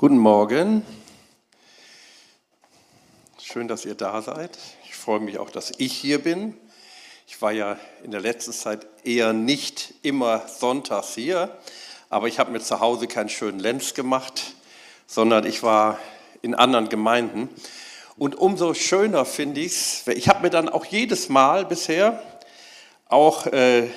[0.00, 0.86] Guten Morgen.
[3.42, 4.56] Schön, dass ihr da seid.
[4.84, 6.54] Ich freue mich auch, dass ich hier bin.
[7.26, 11.58] Ich war ja in der letzten Zeit eher nicht immer sonntags hier,
[12.10, 14.54] aber ich habe mir zu Hause keinen schönen Lenz gemacht,
[15.08, 15.98] sondern ich war
[16.42, 17.48] in anderen Gemeinden.
[18.16, 22.22] Und umso schöner finde ich es, ich habe mir dann auch jedes Mal bisher
[23.08, 23.88] auch äh,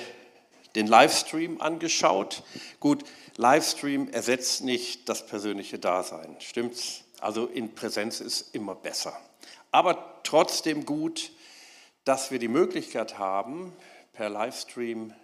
[0.74, 2.42] den Livestream angeschaut.
[2.80, 3.04] Gut,
[3.36, 7.04] Livestream ersetzt nicht das persönliche Dasein, stimmt's?
[7.20, 9.16] Also in Präsenz ist immer besser.
[9.70, 11.30] Aber trotzdem gut,
[12.04, 13.72] dass wir die Möglichkeit haben,
[14.12, 15.14] per Livestream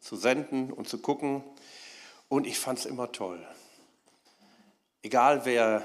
[0.00, 1.42] zu senden und zu gucken.
[2.28, 3.44] Und ich fand es immer toll.
[5.02, 5.84] Egal wer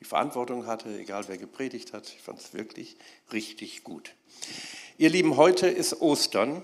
[0.00, 2.96] die Verantwortung hatte, egal wer gepredigt hat, ich fand es wirklich
[3.32, 4.14] richtig gut.
[4.96, 6.62] Ihr Lieben, heute ist Ostern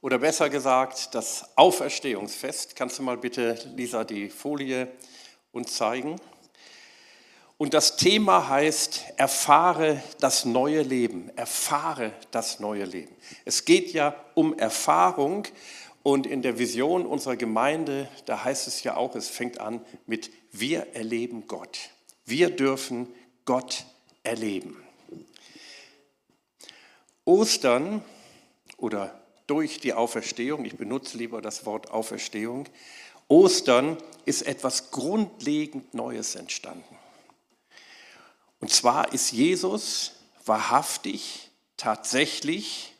[0.00, 2.74] oder besser gesagt das Auferstehungsfest.
[2.76, 4.88] Kannst du mal bitte, Lisa, die Folie
[5.52, 6.16] uns zeigen?
[7.58, 13.14] Und das Thema heißt, erfahre das neue Leben, erfahre das neue Leben.
[13.44, 15.46] Es geht ja um Erfahrung
[16.02, 20.30] und in der Vision unserer Gemeinde, da heißt es ja auch, es fängt an mit,
[20.52, 21.90] wir erleben Gott.
[22.24, 23.12] Wir dürfen
[23.44, 23.84] Gott
[24.22, 24.82] erleben.
[27.26, 28.02] Ostern
[28.78, 32.68] oder durch die Auferstehung, ich benutze lieber das Wort Auferstehung,
[33.26, 36.96] Ostern ist etwas grundlegend Neues entstanden.
[38.60, 40.12] Und zwar ist Jesus
[40.46, 42.94] wahrhaftig, tatsächlich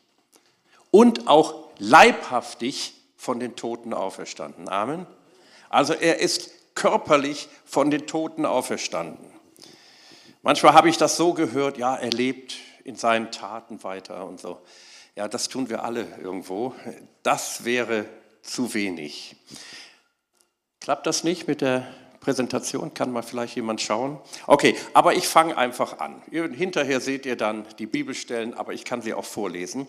[0.89, 4.67] und auch leibhaftig von den Toten auferstanden.
[4.67, 5.07] Amen.
[5.69, 9.31] Also er ist körperlich von den Toten auferstanden.
[10.41, 14.59] Manchmal habe ich das so gehört, ja, er lebt in seinen Taten weiter und so.
[15.15, 16.73] Ja, das tun wir alle irgendwo.
[17.21, 18.05] Das wäre
[18.43, 19.35] zu wenig.
[20.79, 21.85] Klappt das nicht mit der
[22.21, 22.93] Präsentation?
[22.93, 24.21] Kann mal vielleicht jemand schauen?
[24.47, 26.21] Okay, aber ich fange einfach an.
[26.31, 29.85] Hinterher seht ihr dann die Bibelstellen, aber ich kann sie auch vorlesen.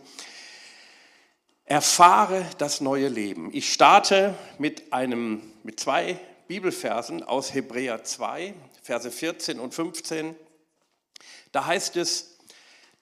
[1.66, 3.50] Erfahre das neue Leben.
[3.53, 6.19] Ich starte mit, einem, mit zwei
[6.49, 10.34] Bibelversen aus Hebräer 2, Verse 14 und 15.
[11.53, 12.38] Da heißt es,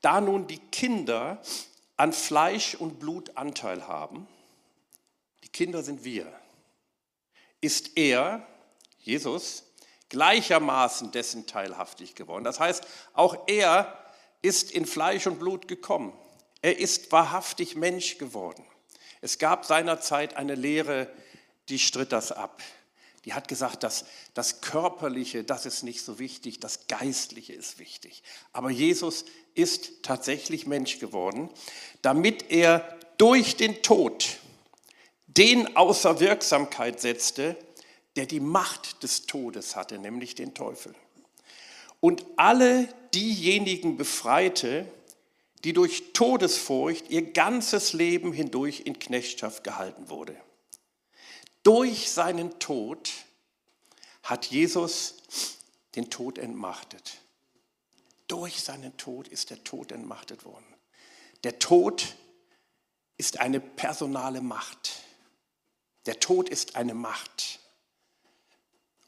[0.02, 1.40] da nun die Kinder
[2.00, 4.26] an Fleisch und Blut Anteil haben,
[5.44, 6.32] die Kinder sind wir,
[7.60, 8.46] ist er,
[9.00, 9.64] Jesus,
[10.08, 12.42] gleichermaßen dessen teilhaftig geworden.
[12.42, 13.98] Das heißt, auch er
[14.40, 16.14] ist in Fleisch und Blut gekommen.
[16.62, 18.64] Er ist wahrhaftig Mensch geworden.
[19.20, 21.12] Es gab seinerzeit eine Lehre,
[21.68, 22.62] die stritt das ab.
[23.24, 28.22] Die hat gesagt, dass das Körperliche, das ist nicht so wichtig, das Geistliche ist wichtig.
[28.52, 31.50] Aber Jesus ist tatsächlich Mensch geworden,
[32.00, 34.38] damit er durch den Tod
[35.26, 37.56] den außer Wirksamkeit setzte,
[38.16, 40.94] der die Macht des Todes hatte, nämlich den Teufel.
[42.00, 44.86] Und alle diejenigen befreite,
[45.64, 50.34] die durch Todesfurcht ihr ganzes Leben hindurch in Knechtschaft gehalten wurde.
[51.62, 53.10] Durch seinen Tod
[54.22, 55.16] hat Jesus
[55.94, 57.18] den Tod entmachtet.
[58.28, 60.66] Durch seinen Tod ist der Tod entmachtet worden.
[61.44, 62.16] Der Tod
[63.16, 65.02] ist eine personale Macht.
[66.06, 67.60] Der Tod ist eine Macht.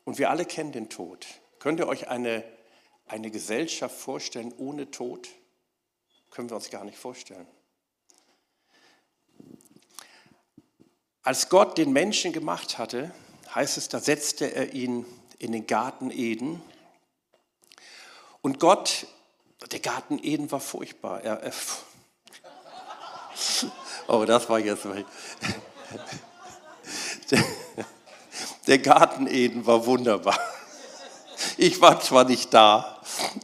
[0.04, 1.26] Und wir alle kennen den Tod.
[1.58, 2.44] Könnt ihr euch eine,
[3.06, 5.28] eine Gesellschaft vorstellen ohne Tod?
[6.30, 7.46] Können wir uns gar nicht vorstellen.
[11.24, 13.12] Als Gott den Menschen gemacht hatte,
[13.54, 15.06] heißt es, da setzte er ihn
[15.38, 16.60] in den Garten Eden.
[18.40, 19.06] Und Gott,
[19.70, 21.22] der Garten Eden war furchtbar.
[21.22, 21.52] Er, er,
[24.08, 24.84] oh, das war jetzt.
[28.66, 30.38] Der Garten Eden war wunderbar.
[31.56, 33.00] Ich war zwar nicht da,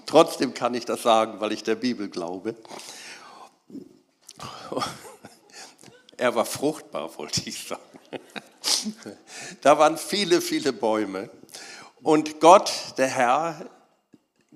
[0.06, 2.54] trotzdem kann ich das sagen, weil ich der Bibel glaube.
[6.18, 7.82] Er war fruchtbar, wollte ich sagen.
[9.62, 11.30] Da waren viele, viele Bäume.
[12.02, 13.70] Und Gott, der Herr,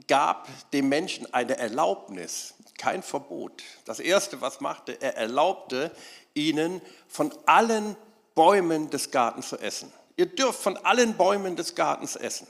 [0.08, 3.62] gab dem Menschen eine Erlaubnis, kein Verbot.
[3.84, 5.92] Das Erste, was machte, er erlaubte
[6.34, 7.96] ihnen, von allen
[8.34, 9.92] Bäumen des Gartens zu essen.
[10.16, 12.46] Ihr dürft von allen Bäumen des Gartens essen.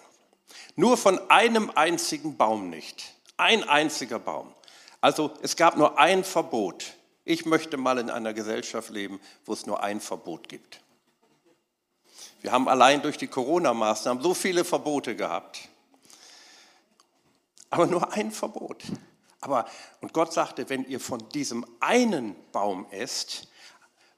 [0.74, 3.14] Nur von einem einzigen Baum nicht.
[3.36, 4.54] Ein einziger Baum.
[5.00, 6.94] Also es gab nur ein Verbot.
[7.24, 10.80] Ich möchte mal in einer Gesellschaft leben, wo es nur ein Verbot gibt.
[12.40, 15.68] Wir haben allein durch die Corona-Maßnahmen so viele Verbote gehabt.
[17.70, 18.82] Aber nur ein Verbot.
[19.40, 19.66] Aber,
[20.00, 23.48] und Gott sagte, wenn ihr von diesem einen Baum esst,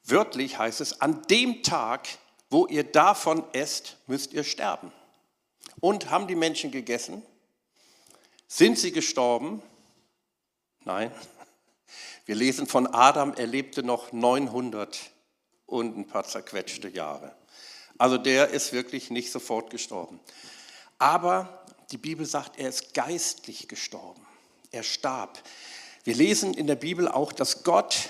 [0.04, 2.08] wörtlich heißt es, an dem Tag,
[2.50, 4.92] wo ihr davon esst, müsst ihr sterben.
[5.80, 7.22] Und haben die Menschen gegessen?
[8.46, 9.62] Sind sie gestorben?
[10.84, 11.10] Nein.
[12.26, 15.10] Wir lesen von Adam, er lebte noch 900
[15.66, 17.34] und ein paar zerquetschte Jahre.
[17.98, 20.20] Also der ist wirklich nicht sofort gestorben.
[20.98, 24.22] Aber die Bibel sagt, er ist geistlich gestorben.
[24.70, 25.42] Er starb.
[26.02, 28.08] Wir lesen in der Bibel auch, dass Gott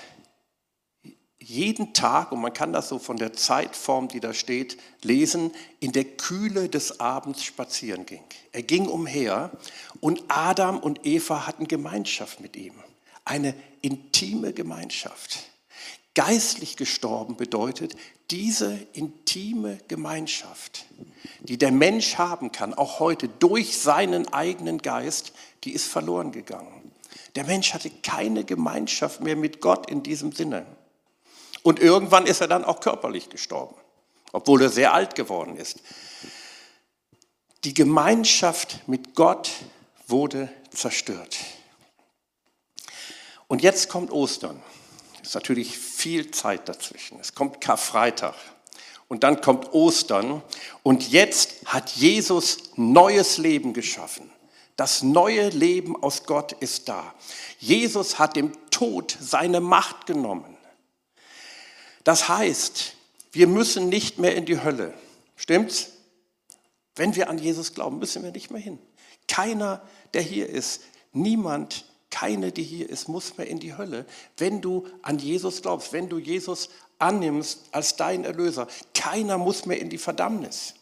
[1.37, 5.91] jeden Tag, und man kann das so von der Zeitform, die da steht, lesen, in
[5.91, 8.23] der Kühle des Abends spazieren ging.
[8.51, 9.51] Er ging umher
[9.99, 12.73] und Adam und Eva hatten Gemeinschaft mit ihm.
[13.25, 13.53] Eine
[13.85, 15.43] intime Gemeinschaft.
[16.15, 17.95] Geistlich gestorben bedeutet,
[18.31, 20.85] diese intime Gemeinschaft,
[21.41, 25.33] die der Mensch haben kann, auch heute durch seinen eigenen Geist,
[25.63, 26.91] die ist verloren gegangen.
[27.35, 30.65] Der Mensch hatte keine Gemeinschaft mehr mit Gott in diesem Sinne.
[31.61, 33.75] Und irgendwann ist er dann auch körperlich gestorben,
[34.31, 35.79] obwohl er sehr alt geworden ist.
[37.65, 39.51] Die Gemeinschaft mit Gott
[40.07, 41.37] wurde zerstört.
[43.55, 44.61] Und jetzt kommt Ostern.
[45.21, 47.17] Es ist natürlich viel Zeit dazwischen.
[47.21, 48.35] Es kommt Karfreitag
[49.07, 50.43] und dann kommt Ostern.
[50.83, 54.29] Und jetzt hat Jesus neues Leben geschaffen.
[54.75, 57.15] Das neue Leben aus Gott ist da.
[57.57, 60.57] Jesus hat dem Tod seine Macht genommen.
[62.03, 62.95] Das heißt,
[63.31, 64.93] wir müssen nicht mehr in die Hölle.
[65.37, 65.91] Stimmt's?
[66.93, 68.79] Wenn wir an Jesus glauben, müssen wir nicht mehr hin.
[69.29, 69.81] Keiner,
[70.13, 70.81] der hier ist,
[71.13, 74.05] niemand, keine, die hier ist, muss mehr in die Hölle,
[74.37, 78.69] wenn du an Jesus glaubst, wenn du Jesus annimmst als dein Erlöser.
[78.93, 80.75] Keiner muss mehr in die Verdammnis.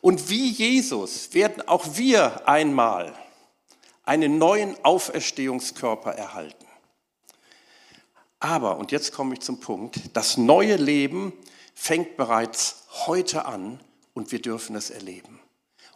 [0.00, 3.14] Und wie Jesus werden auch wir einmal
[4.04, 6.64] einen neuen Auferstehungskörper erhalten.
[8.40, 11.34] Aber, und jetzt komme ich zum Punkt, das neue Leben
[11.74, 13.80] fängt bereits heute an
[14.14, 15.40] und wir dürfen es erleben.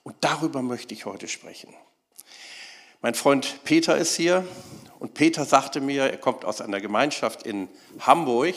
[0.02, 1.74] Und darüber möchte ich heute sprechen.
[3.02, 4.46] Mein Freund Peter ist hier
[4.98, 7.70] und Peter sagte mir, er kommt aus einer Gemeinschaft in
[8.00, 8.54] Hamburg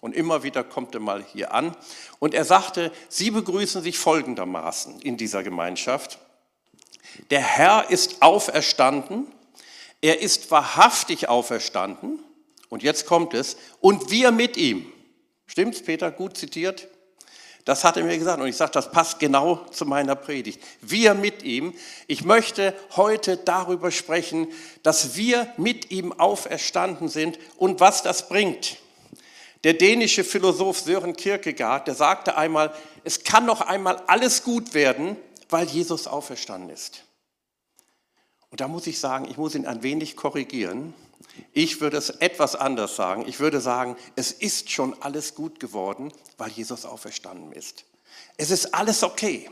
[0.00, 1.76] und immer wieder kommt er mal hier an.
[2.18, 6.18] Und er sagte, Sie begrüßen sich folgendermaßen in dieser Gemeinschaft.
[7.30, 9.28] Der Herr ist auferstanden,
[10.00, 12.18] er ist wahrhaftig auferstanden
[12.70, 14.92] und jetzt kommt es, und wir mit ihm.
[15.46, 16.10] Stimmt's, Peter?
[16.10, 16.88] Gut zitiert?
[17.64, 20.62] Das hat er mir gesagt und ich sage, das passt genau zu meiner Predigt.
[20.82, 21.72] Wir mit ihm.
[22.06, 24.48] Ich möchte heute darüber sprechen,
[24.82, 28.76] dass wir mit ihm auferstanden sind und was das bringt.
[29.64, 35.16] Der dänische Philosoph Sören Kierkegaard, der sagte einmal, es kann noch einmal alles gut werden,
[35.48, 37.04] weil Jesus auferstanden ist.
[38.50, 40.92] Und da muss ich sagen, ich muss ihn ein wenig korrigieren.
[41.52, 43.24] Ich würde es etwas anders sagen.
[43.26, 47.84] Ich würde sagen, es ist schon alles gut geworden, weil Jesus auferstanden ist.
[48.36, 49.50] Es ist alles okay.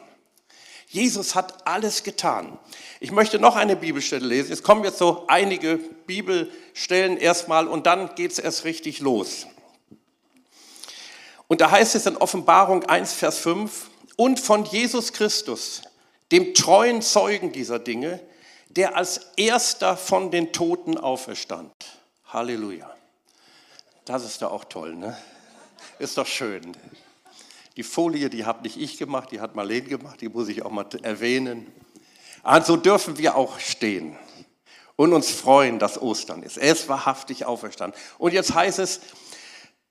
[0.88, 2.58] Jesus hat alles getan.
[3.00, 4.52] Ich möchte noch eine Bibelstelle lesen.
[4.52, 9.46] Es kommen jetzt so einige Bibelstellen erstmal und dann geht es erst richtig los.
[11.48, 15.82] Und da heißt es in Offenbarung 1, Vers 5, und von Jesus Christus,
[16.30, 18.20] dem treuen Zeugen dieser Dinge,
[18.76, 21.72] der als erster von den Toten auferstand.
[22.26, 22.90] Halleluja.
[24.04, 25.16] Das ist doch auch toll, ne?
[25.98, 26.76] Ist doch schön.
[27.76, 30.70] Die Folie, die habe nicht ich gemacht, die hat Marlene gemacht, die muss ich auch
[30.70, 31.72] mal erwähnen.
[32.42, 34.16] Also dürfen wir auch stehen
[34.96, 36.56] und uns freuen, dass Ostern ist.
[36.56, 37.98] Er ist wahrhaftig auferstanden.
[38.18, 39.00] Und jetzt heißt es,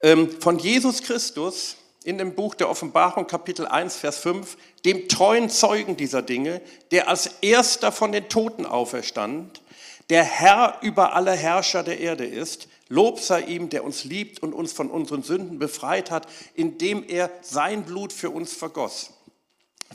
[0.01, 5.49] ähm, von Jesus Christus, in dem Buch der Offenbarung Kapitel 1, Vers 5, dem treuen
[5.49, 9.61] Zeugen dieser Dinge, der als erster von den Toten auferstand,
[10.09, 12.67] der Herr über alle Herrscher der Erde ist.
[12.89, 17.29] Lob sei ihm, der uns liebt und uns von unseren Sünden befreit hat, indem er
[17.41, 19.11] sein Blut für uns vergoss.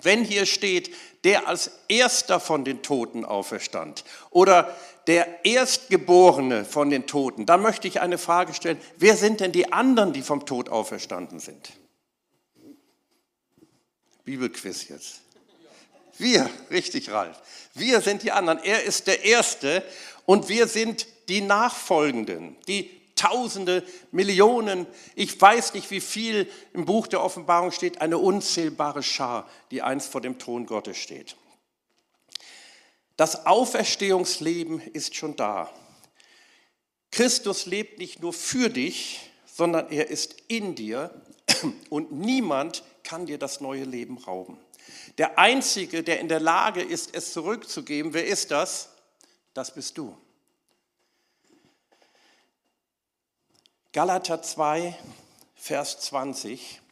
[0.02, 0.94] Wenn hier steht,
[1.24, 4.74] der als erster von den Toten auferstand oder
[5.06, 9.72] der Erstgeborene von den Toten, dann möchte ich eine Frage stellen, wer sind denn die
[9.72, 11.72] anderen, die vom Tod auferstanden sind?
[14.26, 15.20] Bibelquiz jetzt.
[16.18, 17.40] Wir, richtig Ralf.
[17.74, 18.58] Wir sind die anderen.
[18.58, 19.82] Er ist der Erste
[20.26, 27.06] und wir sind die Nachfolgenden, die Tausende, Millionen, ich weiß nicht, wie viel im Buch
[27.06, 31.34] der Offenbarung steht, eine unzählbare Schar, die einst vor dem Thron Gottes steht.
[33.16, 35.72] Das Auferstehungsleben ist schon da.
[37.10, 41.22] Christus lebt nicht nur für dich, sondern er ist in dir
[41.88, 44.58] und niemand kann dir das neue Leben rauben.
[45.16, 48.90] Der Einzige, der in der Lage ist, es zurückzugeben, wer ist das?
[49.54, 50.16] Das bist du.
[53.92, 54.98] Galater 2,
[55.54, 56.82] Vers 20.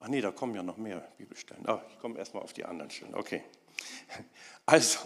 [0.00, 1.64] Ach nee, da kommen ja noch mehr Bibelstellen.
[1.66, 3.14] Oh, ich komme erstmal auf die anderen Stellen.
[3.14, 3.42] Okay.
[4.66, 4.98] Also,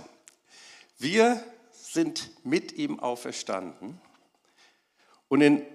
[0.99, 4.01] wir sind mit ihm auferstanden.
[5.29, 5.67] Und in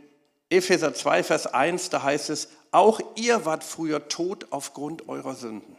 [0.50, 5.77] Epheser 2, Vers 1, da heißt es, auch ihr wart früher tot aufgrund eurer Sünden.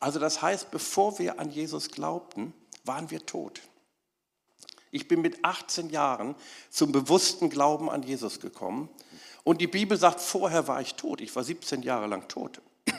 [0.00, 2.52] Also das heißt, bevor wir an Jesus glaubten,
[2.84, 3.62] waren wir tot.
[4.90, 6.34] Ich bin mit 18 Jahren
[6.68, 8.90] zum bewussten Glauben an Jesus gekommen.
[9.44, 11.22] Und die Bibel sagt, vorher war ich tot.
[11.22, 12.60] Ich war 17 Jahre lang tot.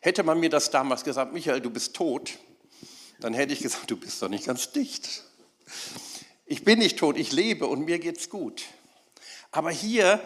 [0.00, 2.38] Hätte man mir das damals gesagt, Michael, du bist tot,
[3.20, 5.22] dann hätte ich gesagt, du bist doch nicht ganz dicht.
[6.44, 8.64] Ich bin nicht tot, ich lebe und mir geht's gut.
[9.52, 10.20] Aber hier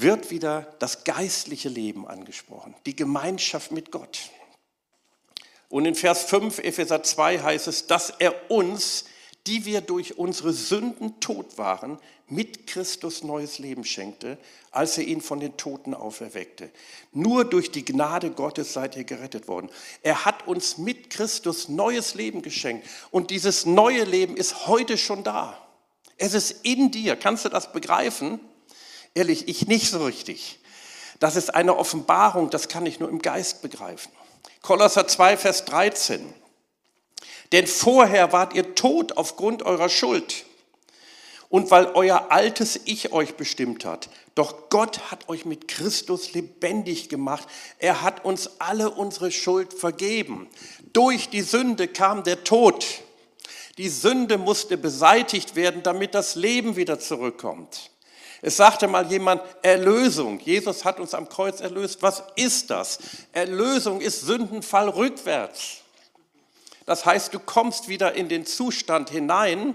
[0.00, 4.30] wird wieder das geistliche Leben angesprochen, die Gemeinschaft mit Gott.
[5.68, 9.04] Und in Vers 5 Epheser 2 heißt es, dass er uns
[9.48, 14.36] die wir durch unsere Sünden tot waren, mit Christus neues Leben schenkte,
[14.70, 16.70] als er ihn von den Toten auferweckte.
[17.12, 19.70] Nur durch die Gnade Gottes seid ihr gerettet worden.
[20.02, 25.24] Er hat uns mit Christus neues Leben geschenkt und dieses neue Leben ist heute schon
[25.24, 25.66] da.
[26.18, 27.16] Es ist in dir.
[27.16, 28.40] Kannst du das begreifen?
[29.14, 30.60] Ehrlich, ich nicht so richtig.
[31.20, 34.12] Das ist eine Offenbarung, das kann ich nur im Geist begreifen.
[34.62, 36.34] Kolosser 2, Vers 13.
[37.52, 40.44] Denn vorher wart ihr tot aufgrund eurer Schuld
[41.48, 44.10] und weil euer altes Ich euch bestimmt hat.
[44.34, 47.48] Doch Gott hat euch mit Christus lebendig gemacht.
[47.78, 50.48] Er hat uns alle unsere Schuld vergeben.
[50.92, 52.84] Durch die Sünde kam der Tod.
[53.78, 57.90] Die Sünde musste beseitigt werden, damit das Leben wieder zurückkommt.
[58.40, 60.38] Es sagte mal jemand, Erlösung.
[60.40, 62.02] Jesus hat uns am Kreuz erlöst.
[62.02, 62.98] Was ist das?
[63.32, 65.78] Erlösung ist Sündenfall rückwärts.
[66.86, 69.74] Das heißt, du kommst wieder in den Zustand hinein,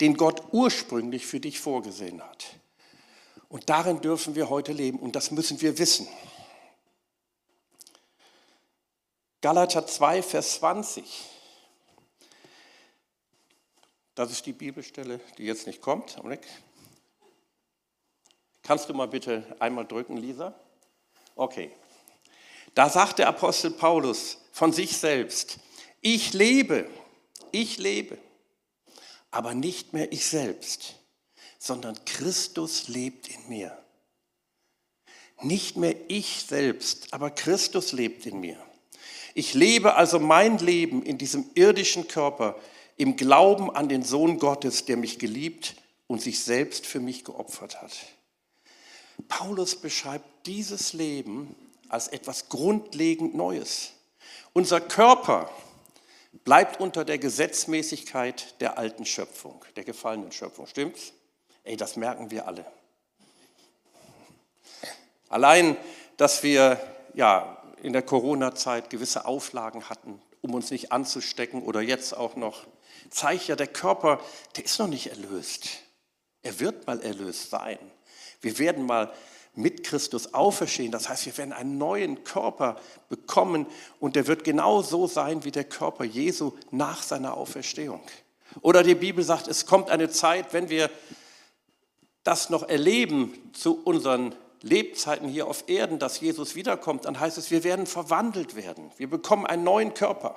[0.00, 2.46] den Gott ursprünglich für dich vorgesehen hat.
[3.48, 6.08] Und darin dürfen wir heute leben und das müssen wir wissen.
[9.40, 11.04] Galater 2, Vers 20.
[14.14, 16.18] Das ist die Bibelstelle, die jetzt nicht kommt.
[18.62, 20.54] Kannst du mal bitte einmal drücken, Lisa?
[21.34, 21.70] Okay.
[22.74, 25.58] Da sagt der Apostel Paulus, von sich selbst.
[26.00, 26.88] Ich lebe,
[27.52, 28.18] ich lebe,
[29.30, 30.96] aber nicht mehr ich selbst,
[31.58, 33.76] sondern Christus lebt in mir.
[35.42, 38.58] Nicht mehr ich selbst, aber Christus lebt in mir.
[39.34, 42.56] Ich lebe also mein Leben in diesem irdischen Körper
[42.96, 45.76] im Glauben an den Sohn Gottes, der mich geliebt
[46.06, 47.92] und sich selbst für mich geopfert hat.
[49.22, 51.54] Paulus beschreibt dieses Leben
[51.88, 53.92] als etwas grundlegend Neues.
[54.52, 55.50] Unser Körper
[56.44, 60.66] bleibt unter der Gesetzmäßigkeit der alten Schöpfung, der gefallenen Schöpfung.
[60.66, 61.12] Stimmt's?
[61.64, 62.64] Ey, das merken wir alle.
[65.28, 65.76] Allein,
[66.16, 66.80] dass wir
[67.14, 72.66] ja in der Corona-Zeit gewisse Auflagen hatten, um uns nicht anzustecken oder jetzt auch noch,
[73.10, 74.20] zeigt ja, der Körper,
[74.56, 75.68] der ist noch nicht erlöst.
[76.42, 77.78] Er wird mal erlöst sein.
[78.40, 79.12] Wir werden mal
[79.54, 80.92] mit Christus auferstehen.
[80.92, 83.66] Das heißt, wir werden einen neuen Körper bekommen
[83.98, 88.00] und der wird genau so sein wie der Körper Jesu nach seiner Auferstehung.
[88.62, 90.90] Oder die Bibel sagt, es kommt eine Zeit, wenn wir
[92.24, 97.50] das noch erleben zu unseren Lebzeiten hier auf Erden, dass Jesus wiederkommt, dann heißt es,
[97.50, 98.90] wir werden verwandelt werden.
[98.98, 100.36] Wir bekommen einen neuen Körper.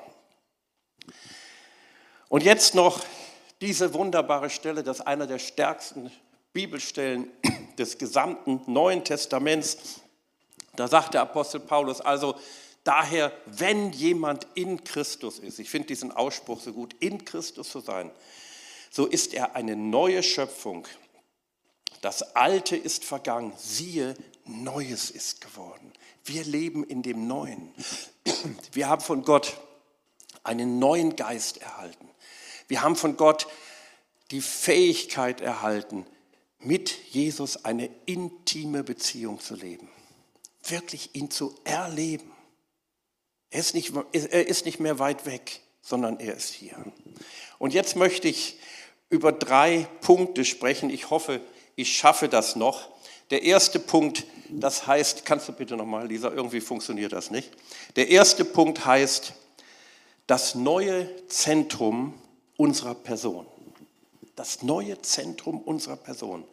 [2.30, 3.02] Und jetzt noch
[3.60, 6.10] diese wunderbare Stelle, das ist einer der stärksten
[6.54, 7.30] Bibelstellen
[7.78, 10.02] des gesamten Neuen Testaments.
[10.76, 12.36] Da sagt der Apostel Paulus also,
[12.84, 17.80] daher, wenn jemand in Christus ist, ich finde diesen Ausspruch so gut, in Christus zu
[17.80, 18.12] sein,
[18.90, 20.88] so ist er eine neue Schöpfung.
[22.02, 24.16] Das Alte ist vergangen, siehe,
[24.46, 25.94] Neues ist geworden.
[26.26, 27.74] Wir leben in dem Neuen.
[28.74, 29.58] Wir haben von Gott
[30.44, 32.10] einen neuen Geist erhalten.
[32.68, 33.48] Wir haben von Gott
[34.32, 36.06] die Fähigkeit erhalten,
[36.66, 39.90] mit Jesus eine intime Beziehung zu leben.
[40.64, 42.32] Wirklich ihn zu erleben.
[43.50, 46.78] Er ist nicht, er ist nicht mehr weit weg, sondern er ist hier.
[47.60, 48.58] Und jetzt möchte ich
[49.10, 50.90] über drei Punkte sprechen.
[50.90, 51.42] Ich hoffe,
[51.76, 52.90] ich schaffe das noch.
[53.30, 57.52] Der erste Punkt, das heißt, kannst du bitte nochmal, Lisa, irgendwie funktioniert das nicht.
[57.96, 59.34] Der erste Punkt heißt,
[60.28, 62.14] das neue Zentrum
[62.58, 63.46] unserer Person
[64.36, 66.44] das neue Zentrum unserer Person.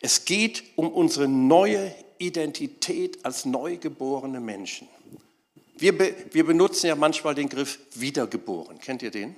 [0.00, 4.88] Es geht um unsere neue Identität als neugeborene Menschen.
[5.76, 8.78] Wir, be, wir benutzen ja manchmal den Begriff wiedergeboren.
[8.78, 9.34] Kennt ihr den?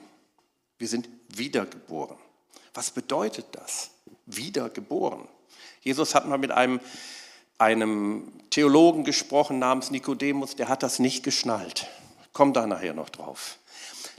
[0.79, 2.17] Wir sind wiedergeboren.
[2.75, 3.91] Was bedeutet das?
[4.27, 5.29] Wiedergeboren.
[5.83, 6.81] Jesus hat mal mit einem
[7.59, 11.89] einem Theologen gesprochen namens Nikodemus, der hat das nicht geschnallt.
[12.33, 13.59] Kommt da nachher noch drauf.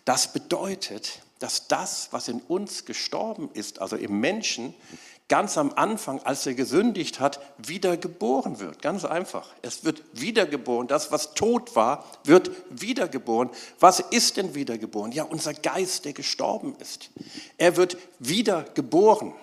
[0.06, 4.74] Das bedeutet, dass das, was in uns gestorben ist, also im Menschen,
[5.28, 8.82] ganz am Anfang, als er gesündigt hat, wiedergeboren wird.
[8.82, 9.50] Ganz einfach.
[9.62, 10.88] Es wird wiedergeboren.
[10.88, 13.50] Das, was tot war, wird wiedergeboren.
[13.80, 15.12] Was ist denn wiedergeboren?
[15.12, 17.10] Ja, unser Geist, der gestorben ist.
[17.58, 19.34] Er wird wiedergeboren.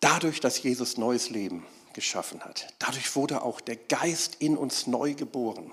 [0.00, 2.66] Dadurch, dass Jesus neues Leben geschaffen hat.
[2.78, 5.70] Dadurch wurde auch der Geist in uns neu geboren.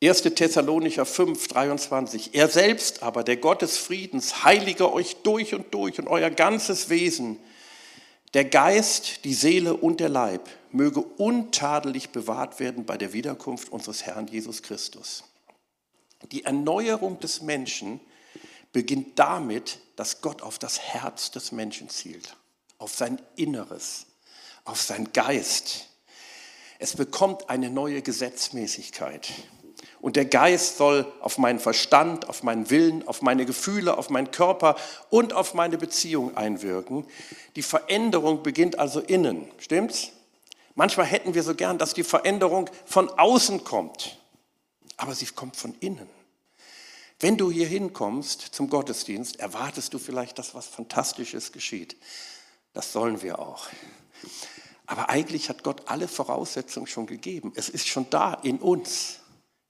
[0.00, 0.22] 1.
[0.22, 2.34] Thessalonicher 5, 23.
[2.34, 6.88] Er selbst aber, der Gott des Friedens, heilige euch durch und durch und euer ganzes
[6.88, 7.36] Wesen,
[8.32, 14.04] der Geist, die Seele und der Leib, möge untadelig bewahrt werden bei der Wiederkunft unseres
[14.04, 15.24] Herrn Jesus Christus.
[16.30, 17.98] Die Erneuerung des Menschen
[18.72, 22.36] beginnt damit, dass Gott auf das Herz des Menschen zielt,
[22.78, 24.06] auf sein Inneres,
[24.64, 25.88] auf sein Geist.
[26.78, 29.32] Es bekommt eine neue Gesetzmäßigkeit.
[30.00, 34.30] Und der Geist soll auf meinen Verstand, auf meinen Willen, auf meine Gefühle, auf meinen
[34.30, 34.76] Körper
[35.10, 37.04] und auf meine Beziehung einwirken.
[37.56, 40.12] Die Veränderung beginnt also innen, stimmt's?
[40.74, 44.16] Manchmal hätten wir so gern, dass die Veränderung von außen kommt,
[44.96, 46.08] aber sie kommt von innen.
[47.18, 51.96] Wenn du hier hinkommst zum Gottesdienst, erwartest du vielleicht, dass was Fantastisches geschieht.
[52.74, 53.66] Das sollen wir auch.
[54.86, 57.52] Aber eigentlich hat Gott alle Voraussetzungen schon gegeben.
[57.56, 59.18] Es ist schon da in uns.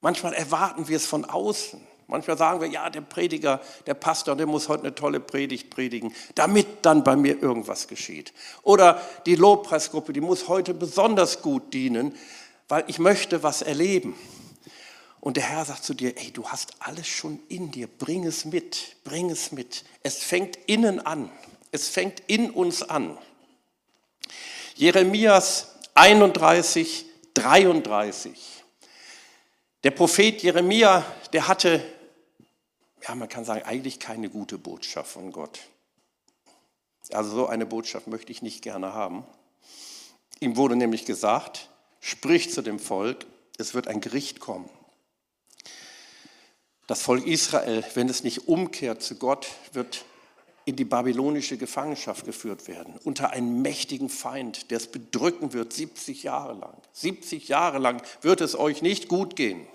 [0.00, 1.80] Manchmal erwarten wir es von außen.
[2.10, 6.14] Manchmal sagen wir, ja, der Prediger, der Pastor, der muss heute eine tolle Predigt predigen,
[6.34, 8.32] damit dann bei mir irgendwas geschieht.
[8.62, 12.14] Oder die Lobpreisgruppe, die muss heute besonders gut dienen,
[12.66, 14.14] weil ich möchte was erleben.
[15.20, 18.46] Und der Herr sagt zu dir, ey, du hast alles schon in dir, bring es
[18.46, 19.84] mit, bring es mit.
[20.02, 21.30] Es fängt innen an,
[21.72, 23.18] es fängt in uns an.
[24.76, 28.57] Jeremias 31, 33.
[29.84, 31.84] Der Prophet Jeremia, der hatte,
[33.06, 35.60] ja, man kann sagen, eigentlich keine gute Botschaft von Gott.
[37.12, 39.24] Also so eine Botschaft möchte ich nicht gerne haben.
[40.40, 43.24] Ihm wurde nämlich gesagt, sprich zu dem Volk,
[43.56, 44.68] es wird ein Gericht kommen.
[46.88, 50.04] Das Volk Israel, wenn es nicht umkehrt zu Gott, wird
[50.68, 56.24] in die babylonische Gefangenschaft geführt werden, unter einen mächtigen Feind, der es bedrücken wird, 70
[56.24, 56.76] Jahre lang.
[56.92, 59.66] 70 Jahre lang wird es euch nicht gut gehen,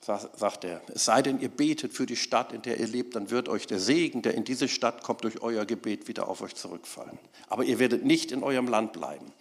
[0.00, 0.82] sagt er.
[0.92, 3.68] Es sei denn, ihr betet für die Stadt, in der ihr lebt, dann wird euch
[3.68, 7.16] der Segen, der in diese Stadt kommt, durch euer Gebet wieder auf euch zurückfallen.
[7.46, 9.32] Aber ihr werdet nicht in eurem Land bleiben.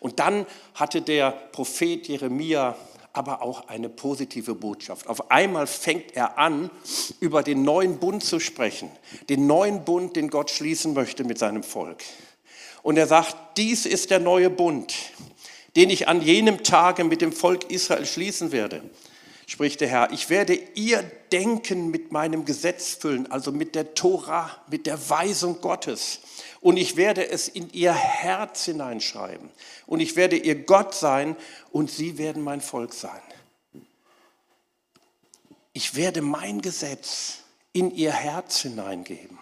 [0.00, 2.78] Und dann hatte der Prophet Jeremia
[3.18, 5.08] aber auch eine positive Botschaft.
[5.08, 6.70] Auf einmal fängt er an,
[7.18, 8.90] über den neuen Bund zu sprechen,
[9.28, 12.04] den neuen Bund, den Gott schließen möchte mit seinem Volk.
[12.84, 14.94] Und er sagt, dies ist der neue Bund,
[15.74, 18.82] den ich an jenem Tage mit dem Volk Israel schließen werde,
[19.48, 20.12] spricht der Herr.
[20.12, 25.60] Ich werde ihr Denken mit meinem Gesetz füllen, also mit der Tora, mit der Weisung
[25.60, 26.20] Gottes
[26.60, 29.48] und ich werde es in ihr Herz hineinschreiben.
[29.86, 31.36] Und ich werde ihr Gott sein
[31.70, 33.22] und sie werden mein Volk sein.
[35.72, 37.38] Ich werde mein Gesetz
[37.72, 39.38] in ihr Herz hineingeben.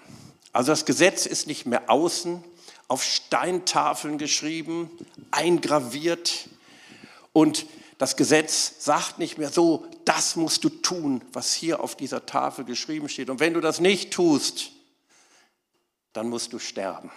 [0.53, 2.45] Also das Gesetz ist nicht mehr außen
[2.89, 4.91] auf Steintafeln geschrieben,
[5.33, 6.49] eingraviert
[7.33, 7.67] und
[7.99, 12.65] das Gesetz sagt nicht mehr so, das musst du tun, was hier auf dieser Tafel
[12.65, 13.31] geschrieben steht.
[13.31, 14.71] Und wenn du das nicht tust,
[16.13, 17.11] dann musst du sterben.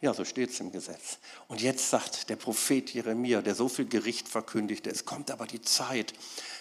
[0.00, 1.18] Ja, so steht es im Gesetz.
[1.46, 5.62] Und jetzt sagt der Prophet Jeremia, der so viel Gericht verkündigte, es kommt aber die
[5.62, 6.12] Zeit,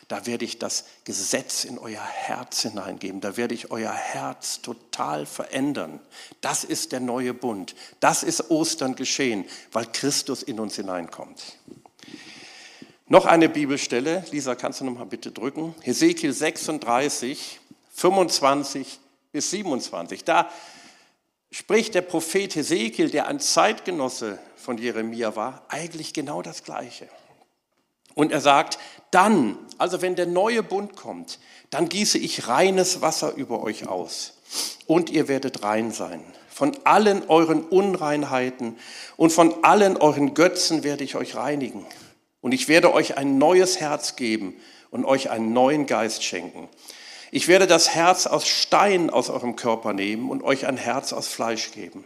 [0.08, 5.26] da werde ich das Gesetz in euer Herz hineingeben, da werde ich euer Herz total
[5.26, 6.00] verändern.
[6.42, 7.74] Das ist der neue Bund.
[8.00, 11.42] Das ist Ostern geschehen, weil Christus in uns hineinkommt.
[13.12, 15.76] Noch eine Bibelstelle, Lisa, kannst du noch mal bitte drücken?
[15.82, 17.60] Hesekiel 36,
[17.94, 19.00] 25
[19.34, 20.24] bis 27.
[20.24, 20.50] Da
[21.52, 27.10] spricht der Prophet Hesekiel, der ein Zeitgenosse von Jeremia war, eigentlich genau das Gleiche.
[28.16, 28.80] Und er sagt,
[29.12, 34.36] dann, also wenn der neue Bund kommt, dann gieße ich reines Wasser über euch aus
[34.88, 36.24] und ihr werdet rein sein.
[36.48, 38.78] Von allen euren Unreinheiten
[39.18, 41.86] und von allen euren Götzen werde ich euch reinigen.
[42.42, 44.56] Und ich werde euch ein neues Herz geben
[44.90, 46.68] und euch einen neuen Geist schenken.
[47.32, 51.28] Ich werde das Herz aus Stein aus eurem Körper nehmen und euch ein Herz aus
[51.28, 52.04] Fleisch geben.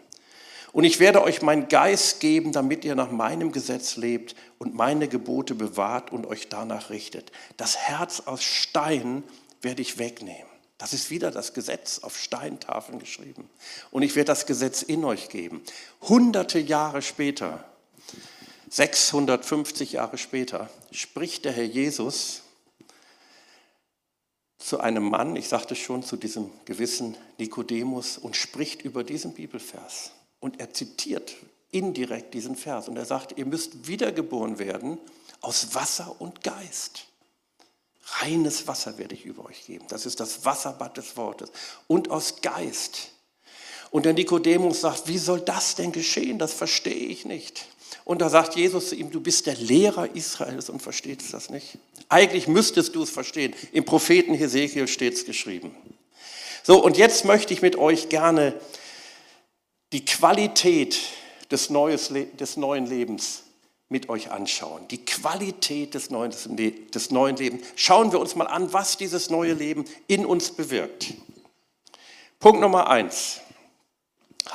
[0.72, 5.08] Und ich werde euch meinen Geist geben, damit ihr nach meinem Gesetz lebt und meine
[5.08, 7.32] Gebote bewahrt und euch danach richtet.
[7.56, 9.24] Das Herz aus Stein
[9.62, 10.50] werde ich wegnehmen.
[10.78, 13.50] Das ist wieder das Gesetz auf Steintafeln geschrieben.
[13.90, 15.64] Und ich werde das Gesetz in euch geben.
[16.02, 17.64] Hunderte Jahre später,
[18.76, 22.42] 650 Jahre später, spricht der Herr Jesus
[24.58, 30.12] zu einem Mann, ich sagte schon, zu diesem gewissen Nikodemus und spricht über diesen Bibelvers.
[30.42, 31.38] Und er zitiert
[31.72, 34.98] indirekt diesen Vers und er sagt, ihr müsst wiedergeboren werden
[35.40, 37.06] aus Wasser und Geist.
[38.20, 39.86] Reines Wasser werde ich über euch geben.
[39.88, 41.50] Das ist das Wasserbad des Wortes.
[41.88, 43.12] Und aus Geist.
[43.90, 46.40] Und der Nikodemus sagt, wie soll das denn geschehen?
[46.40, 47.68] Das verstehe ich nicht.
[48.04, 51.78] Und da sagt Jesus zu ihm, du bist der Lehrer Israels und verstehst das nicht.
[52.08, 53.54] Eigentlich müsstest du es verstehen.
[53.72, 55.76] Im Propheten Hesekiel steht es geschrieben.
[56.64, 58.60] So, und jetzt möchte ich mit euch gerne
[59.92, 61.00] die Qualität
[61.52, 63.44] des, Neues, des neuen Lebens
[63.90, 64.88] mit euch anschauen.
[64.90, 66.32] Die Qualität des neuen,
[66.92, 67.66] des neuen Lebens.
[67.76, 71.14] Schauen wir uns mal an, was dieses neue Leben in uns bewirkt.
[72.40, 73.42] Punkt Nummer eins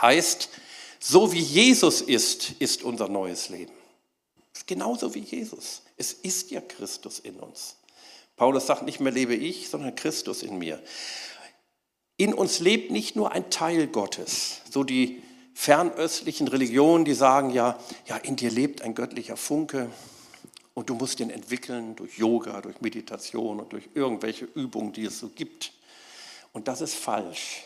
[0.00, 0.48] heißt,
[1.00, 3.72] so wie Jesus ist, ist unser neues Leben.
[4.66, 5.82] Genauso wie Jesus.
[5.96, 7.76] Es ist ja Christus in uns.
[8.36, 10.80] Paulus sagt, nicht mehr lebe ich, sondern Christus in mir.
[12.16, 15.22] In uns lebt nicht nur ein Teil Gottes, so die
[15.54, 19.90] fernöstlichen Religionen, die sagen ja, ja, in dir lebt ein göttlicher Funke
[20.74, 25.18] und du musst den entwickeln durch Yoga, durch Meditation und durch irgendwelche Übungen, die es
[25.18, 25.72] so gibt.
[26.52, 27.64] Und das ist falsch.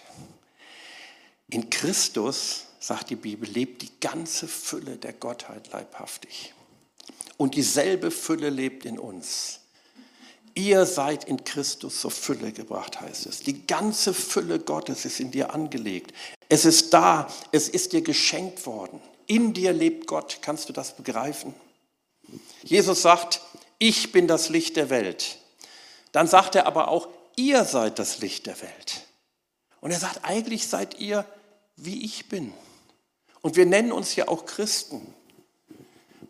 [1.51, 6.53] In Christus sagt die Bibel, lebt die ganze Fülle der Gottheit leibhaftig.
[7.38, 9.61] Und dieselbe Fülle lebt in uns.
[10.55, 13.40] Ihr seid in Christus zur Fülle gebracht, heißt es.
[13.40, 16.12] Die ganze Fülle Gottes ist in dir angelegt.
[16.51, 19.01] Es ist da, es ist dir geschenkt worden.
[19.27, 20.38] In dir lebt Gott.
[20.42, 21.55] Kannst du das begreifen?
[22.62, 23.40] Jesus sagt,
[23.79, 25.38] ich bin das Licht der Welt.
[26.12, 29.07] Dann sagt er aber auch, ihr seid das Licht der Welt.
[29.81, 31.25] Und er sagt, eigentlich seid ihr,
[31.77, 32.53] wie ich bin.
[33.45, 35.07] Und wir nennen uns ja auch Christen.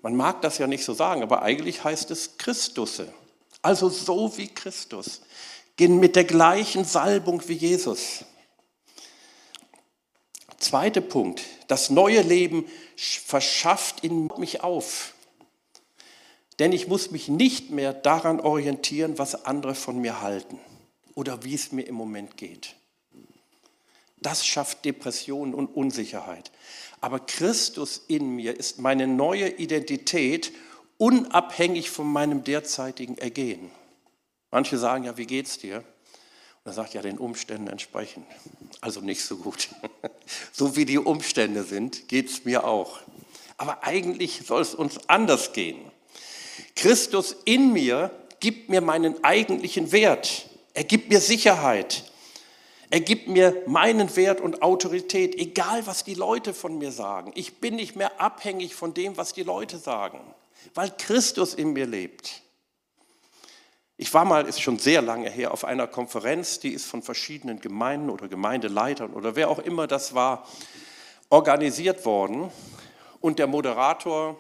[0.03, 3.14] Man mag das ja nicht so sagen, aber eigentlich heißt es Christusse.
[3.62, 5.20] Also so wie Christus.
[5.77, 8.24] Gehen mit der gleichen Salbung wie Jesus.
[10.59, 11.42] Zweiter Punkt.
[11.68, 15.14] Das neue Leben verschafft in mich auf.
[16.59, 20.59] Denn ich muss mich nicht mehr daran orientieren, was andere von mir halten
[21.14, 22.74] oder wie es mir im Moment geht.
[24.24, 26.50] Das schafft Depressionen und Unsicherheit.
[27.04, 30.52] Aber Christus in mir ist meine neue Identität,
[30.96, 33.70] unabhängig von meinem derzeitigen Ergehen.
[34.50, 35.80] Manche sagen ja, wie geht's dir?
[35.80, 35.84] Und
[36.64, 38.24] er sagt ja, den Umständen entsprechend.
[38.80, 39.68] Also nicht so gut.
[40.54, 43.00] So wie die Umstände sind, geht es mir auch.
[43.58, 45.76] Aber eigentlich soll es uns anders gehen.
[46.74, 50.48] Christus in mir gibt mir meinen eigentlichen Wert.
[50.72, 52.10] Er gibt mir Sicherheit.
[52.94, 57.33] Er gibt mir meinen Wert und Autorität, egal was die Leute von mir sagen.
[57.35, 60.20] Ich bin nicht mehr abhängig von dem, was die Leute sagen,
[60.74, 62.42] weil Christus in mir lebt.
[63.96, 67.59] Ich war mal, ist schon sehr lange her, auf einer Konferenz, die ist von verschiedenen
[67.59, 70.46] Gemeinden oder Gemeindeleitern oder wer auch immer das war,
[71.30, 72.52] organisiert worden.
[73.20, 74.38] Und der Moderator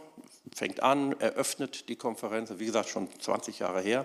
[0.54, 4.04] fängt an, eröffnet die Konferenz, wie gesagt schon 20 Jahre her,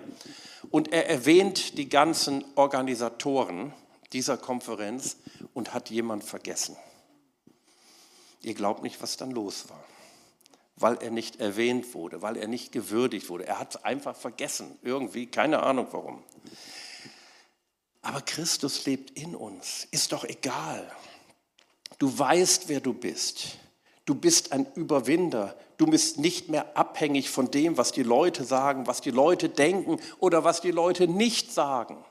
[0.72, 3.72] und er erwähnt die ganzen Organisatoren
[4.12, 5.16] dieser Konferenz
[5.54, 6.76] und hat jemand vergessen.
[8.42, 9.84] Ihr glaubt nicht, was dann los war,
[10.76, 13.46] weil er nicht erwähnt wurde, weil er nicht gewürdigt wurde.
[13.46, 16.22] Er hat es einfach vergessen, irgendwie, keine Ahnung warum.
[18.02, 20.90] Aber Christus lebt in uns, ist doch egal.
[21.98, 23.58] Du weißt, wer du bist.
[24.06, 25.56] Du bist ein Überwinder.
[25.76, 30.00] Du bist nicht mehr abhängig von dem, was die Leute sagen, was die Leute denken
[30.18, 32.02] oder was die Leute nicht sagen.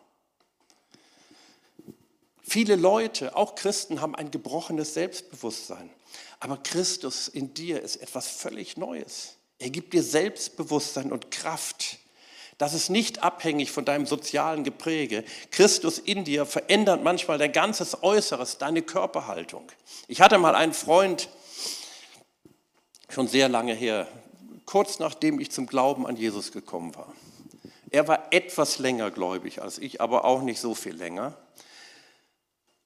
[2.49, 5.91] Viele Leute, auch Christen, haben ein gebrochenes Selbstbewusstsein.
[6.39, 9.35] Aber Christus in dir ist etwas völlig Neues.
[9.59, 11.99] Er gibt dir Selbstbewusstsein und Kraft.
[12.57, 15.23] Das ist nicht abhängig von deinem sozialen Gepräge.
[15.51, 19.71] Christus in dir verändert manchmal dein ganzes Äußeres, deine Körperhaltung.
[20.07, 21.29] Ich hatte mal einen Freund,
[23.09, 24.07] schon sehr lange her,
[24.65, 27.13] kurz nachdem ich zum Glauben an Jesus gekommen war.
[27.91, 31.37] Er war etwas länger gläubig als ich, aber auch nicht so viel länger.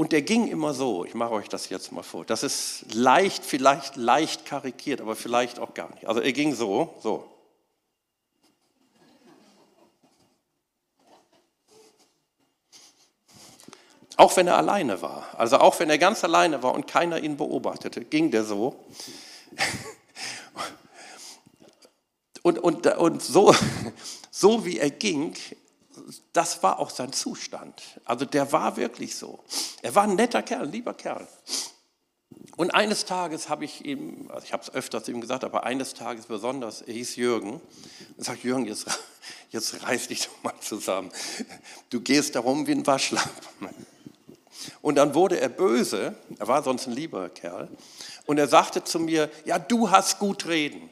[0.03, 2.25] Und der ging immer so, ich mache euch das jetzt mal vor.
[2.25, 6.07] Das ist leicht, vielleicht leicht karikiert, aber vielleicht auch gar nicht.
[6.07, 7.25] Also er ging so, so.
[14.17, 17.37] Auch wenn er alleine war, also auch wenn er ganz alleine war und keiner ihn
[17.37, 18.75] beobachtete, ging der so.
[22.41, 23.55] Und, und, und so,
[24.31, 25.33] so wie er ging,
[26.33, 27.81] das war auch sein Zustand.
[28.05, 29.43] Also der war wirklich so.
[29.81, 31.27] Er war ein netter Kerl, ein lieber Kerl.
[32.55, 35.93] Und eines Tages habe ich ihm, also ich habe es öfters ihm gesagt, aber eines
[35.93, 37.61] Tages besonders, er hieß Jürgen,
[38.17, 38.85] und sagt, Jürgen, jetzt,
[39.49, 41.11] jetzt reiß dich doch mal zusammen.
[41.89, 43.69] Du gehst darum wie ein Waschlappen.
[44.81, 47.67] Und dann wurde er böse, er war sonst ein lieber Kerl,
[48.25, 50.89] und er sagte zu mir, ja, du hast gut reden.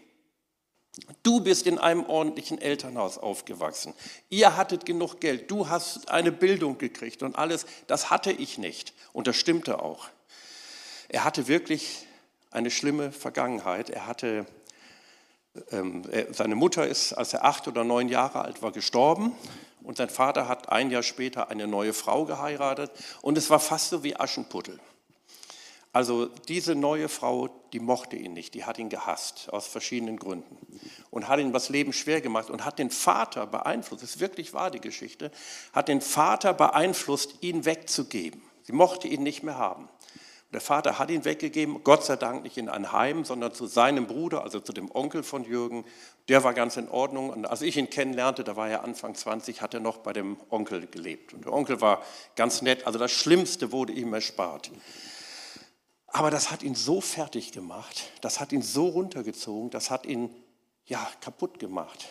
[1.23, 3.93] Du bist in einem ordentlichen Elternhaus aufgewachsen.
[4.29, 5.49] Ihr hattet genug Geld.
[5.49, 7.65] Du hast eine Bildung gekriegt und alles.
[7.87, 8.93] Das hatte ich nicht.
[9.13, 10.09] Und das stimmte auch.
[11.07, 12.05] Er hatte wirklich
[12.51, 13.89] eine schlimme Vergangenheit.
[13.89, 14.45] Er hatte,
[15.71, 19.33] ähm, er, seine Mutter ist, als er acht oder neun Jahre alt war, gestorben.
[19.83, 22.91] Und sein Vater hat ein Jahr später eine neue Frau geheiratet.
[23.21, 24.79] Und es war fast so wie Aschenputtel.
[25.93, 30.57] Also diese neue Frau, die mochte ihn nicht, die hat ihn gehasst, aus verschiedenen Gründen.
[31.09, 34.53] Und hat ihm das Leben schwer gemacht und hat den Vater beeinflusst, das ist wirklich
[34.53, 35.31] wahr die Geschichte,
[35.73, 38.41] hat den Vater beeinflusst, ihn wegzugeben.
[38.63, 39.89] Sie mochte ihn nicht mehr haben.
[40.53, 44.05] Der Vater hat ihn weggegeben, Gott sei Dank nicht in ein Heim, sondern zu seinem
[44.05, 45.85] Bruder, also zu dem Onkel von Jürgen.
[46.27, 47.29] Der war ganz in Ordnung.
[47.29, 50.35] Und als ich ihn kennenlernte, da war er Anfang 20, hat er noch bei dem
[50.49, 51.33] Onkel gelebt.
[51.33, 52.03] Und der Onkel war
[52.35, 52.85] ganz nett.
[52.85, 54.71] Also das Schlimmste wurde ihm erspart.
[56.13, 60.29] Aber das hat ihn so fertig gemacht, das hat ihn so runtergezogen, das hat ihn
[60.85, 62.09] ja kaputt gemacht.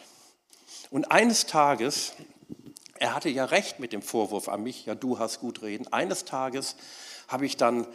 [0.90, 2.14] Und eines Tages,
[2.98, 5.92] er hatte ja recht mit dem Vorwurf an mich, ja du hast gut reden.
[5.92, 6.76] Eines Tages
[7.28, 7.86] habe ich dann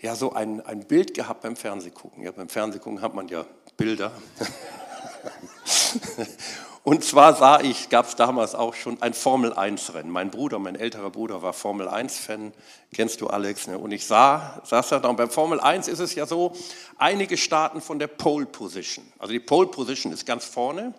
[0.00, 2.22] ja so ein, ein Bild gehabt beim Fernsehgucken.
[2.22, 3.44] Ja, beim Fernsehgucken hat man ja
[3.76, 4.12] Bilder.
[6.82, 10.10] Und zwar sah ich, gab es damals auch schon ein Formel-1-Rennen.
[10.10, 12.52] Mein Bruder, mein älterer Bruder war Formel-1-Fan,
[12.94, 13.66] kennst du Alex.
[13.66, 13.78] Ne?
[13.78, 16.54] Und ich sah, saß da, und beim Formel 1 ist es ja so,
[16.96, 19.04] einige starten von der Pole Position.
[19.18, 20.94] Also die Pole Position ist ganz vorne.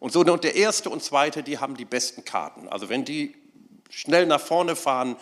[0.00, 2.68] Und so und der erste und zweite, die haben die besten Karten.
[2.68, 3.34] Also wenn die
[3.90, 5.16] schnell nach vorne fahren,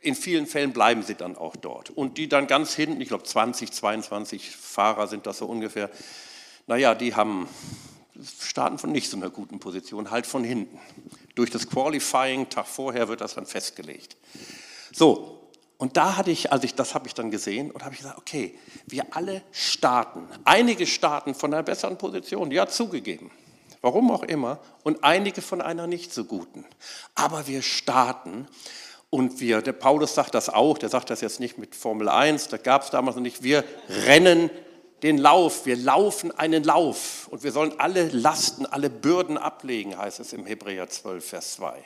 [0.00, 1.90] in vielen Fällen bleiben sie dann auch dort.
[1.90, 5.90] Und die dann ganz hinten, ich glaube 20, 22 Fahrer sind das so ungefähr,
[6.66, 7.48] naja, die haben
[8.40, 10.78] starten von nicht so einer guten Position, halt von hinten.
[11.34, 14.16] Durch das Qualifying, Tag vorher wird das dann festgelegt.
[14.92, 15.40] So,
[15.78, 18.18] und da hatte ich, also ich, das habe ich dann gesehen und habe ich gesagt,
[18.18, 18.54] okay,
[18.86, 20.28] wir alle starten.
[20.44, 23.30] Einige starten von einer besseren Position, ja, zugegeben.
[23.80, 24.58] Warum auch immer.
[24.82, 26.66] Und einige von einer nicht so guten.
[27.14, 28.46] Aber wir starten
[29.08, 32.48] und wir, der Paulus sagt das auch, der sagt das jetzt nicht mit Formel 1,
[32.48, 34.50] da gab es damals noch nicht, wir rennen
[35.02, 40.20] den Lauf, wir laufen einen Lauf und wir sollen alle Lasten, alle Bürden ablegen, heißt
[40.20, 41.82] es im Hebräer 12, Vers 2.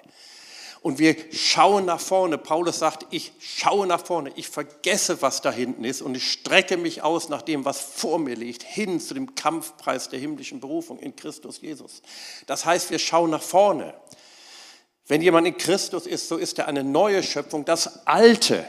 [0.82, 2.36] Und wir schauen nach vorne.
[2.36, 6.76] Paulus sagt, ich schaue nach vorne, ich vergesse, was da hinten ist und ich strecke
[6.76, 10.98] mich aus nach dem, was vor mir liegt, hin zu dem Kampfpreis der himmlischen Berufung
[10.98, 12.02] in Christus Jesus.
[12.46, 13.94] Das heißt, wir schauen nach vorne.
[15.06, 17.64] Wenn jemand in Christus ist, so ist er eine neue Schöpfung.
[17.64, 18.66] Das Alte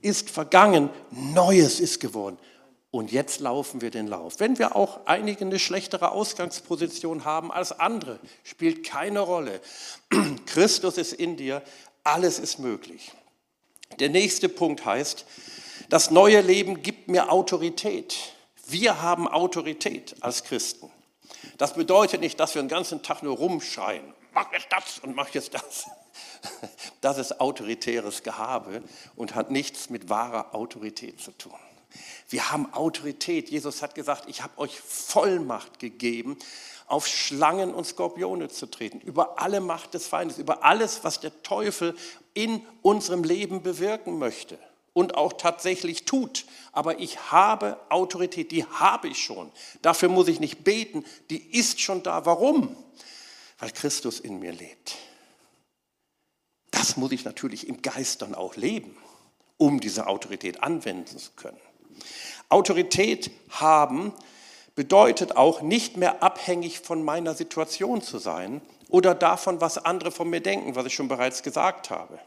[0.00, 2.38] ist vergangen, Neues ist geworden
[2.92, 4.38] und jetzt laufen wir den Lauf.
[4.38, 9.60] Wenn wir auch einige eine schlechtere Ausgangsposition haben als andere, spielt keine Rolle.
[10.46, 11.62] Christus ist in dir,
[12.04, 13.10] alles ist möglich.
[13.98, 15.24] Der nächste Punkt heißt,
[15.88, 18.14] das neue Leben gibt mir Autorität.
[18.66, 20.90] Wir haben Autorität als Christen.
[21.56, 25.30] Das bedeutet nicht, dass wir den ganzen Tag nur rumschreien, mach jetzt das und mach
[25.30, 25.86] jetzt das.
[27.00, 28.82] Das ist autoritäres Gehabe
[29.16, 31.52] und hat nichts mit wahrer Autorität zu tun.
[32.28, 33.50] Wir haben Autorität.
[33.50, 36.38] Jesus hat gesagt, ich habe euch Vollmacht gegeben,
[36.86, 41.42] auf Schlangen und Skorpione zu treten, über alle Macht des Feindes, über alles, was der
[41.42, 41.96] Teufel
[42.34, 44.58] in unserem Leben bewirken möchte
[44.92, 46.44] und auch tatsächlich tut.
[46.72, 49.50] Aber ich habe Autorität, die habe ich schon.
[49.80, 52.26] Dafür muss ich nicht beten, die ist schon da.
[52.26, 52.76] Warum?
[53.58, 54.96] Weil Christus in mir lebt.
[56.70, 58.96] Das muss ich natürlich im Geist dann auch leben,
[59.56, 61.60] um diese Autorität anwenden zu können.
[62.48, 64.12] Autorität haben
[64.74, 70.28] bedeutet auch nicht mehr abhängig von meiner Situation zu sein oder davon, was andere von
[70.28, 72.18] mir denken, was ich schon bereits gesagt habe.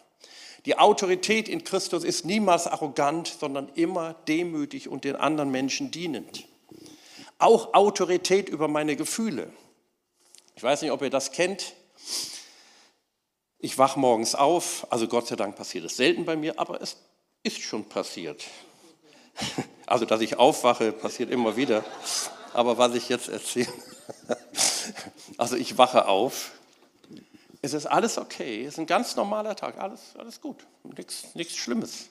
[0.65, 6.47] Die Autorität in Christus ist niemals arrogant, sondern immer demütig und den anderen Menschen dienend.
[7.37, 9.51] Auch Autorität über meine Gefühle.
[10.55, 11.73] Ich weiß nicht, ob ihr das kennt.
[13.59, 16.97] Ich wache morgens auf, also Gott sei Dank passiert es selten bei mir, aber es
[17.43, 18.45] ist schon passiert.
[19.87, 21.85] Also, dass ich aufwache, passiert immer wieder.
[22.53, 23.71] Aber was ich jetzt erzähle,
[25.37, 26.53] also ich wache auf,
[27.61, 32.07] es ist alles okay, es ist ein ganz normaler Tag, alles, alles gut, nichts, Schlimmes.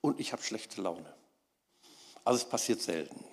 [0.00, 1.06] Und ich habe schlechte Laune.
[2.24, 3.24] Also es passiert selten.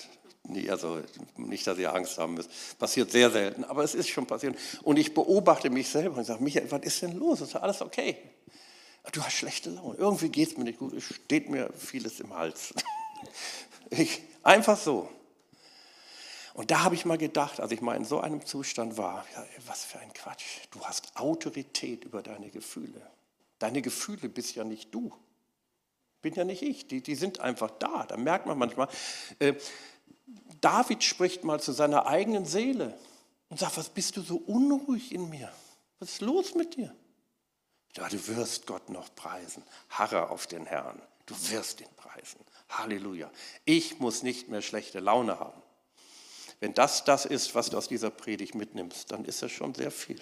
[0.45, 1.01] Nee, also
[1.37, 2.49] nicht, dass ihr Angst haben müsst.
[2.77, 4.57] Passiert sehr selten, aber es ist schon passiert.
[4.81, 7.41] Und ich beobachte mich selber und sage, Michael, was ist denn los?
[7.41, 8.17] Ist alles okay?
[9.11, 9.95] Du hast schlechte Laune.
[9.97, 10.93] Irgendwie geht es mir nicht gut.
[10.93, 12.73] Es steht mir vieles im Hals.
[13.89, 15.09] Ich, einfach so.
[16.53, 19.45] Und da habe ich mal gedacht, als ich mal in so einem Zustand war, ja,
[19.65, 20.43] was für ein Quatsch.
[20.71, 23.01] Du hast Autorität über deine Gefühle.
[23.57, 25.11] Deine Gefühle bist ja nicht du.
[26.21, 26.87] Bin ja nicht ich.
[26.87, 28.05] Die, die sind einfach da.
[28.05, 28.87] Da merkt man manchmal.
[29.39, 29.55] Äh,
[30.61, 32.97] David spricht mal zu seiner eigenen Seele
[33.49, 35.51] und sagt, was bist du so unruhig in mir?
[35.99, 36.95] Was ist los mit dir?
[37.95, 39.63] Ja, du wirst Gott noch preisen.
[39.89, 41.01] Harre auf den Herrn.
[41.25, 42.39] Du wirst ihn preisen.
[42.77, 43.31] Halleluja.
[43.65, 45.61] Ich muss nicht mehr schlechte Laune haben.
[46.59, 49.91] Wenn das das ist, was du aus dieser Predigt mitnimmst, dann ist das schon sehr
[49.91, 50.21] viel.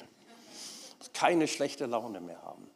[1.14, 2.70] Keine schlechte Laune mehr haben.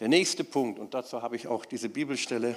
[0.00, 2.56] Der nächste Punkt, und dazu habe ich auch diese Bibelstelle,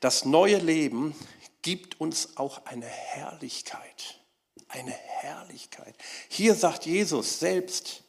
[0.00, 1.14] das neue Leben
[1.62, 4.20] gibt uns auch eine Herrlichkeit.
[4.68, 5.94] Eine Herrlichkeit.
[6.28, 8.04] Hier sagt Jesus selbst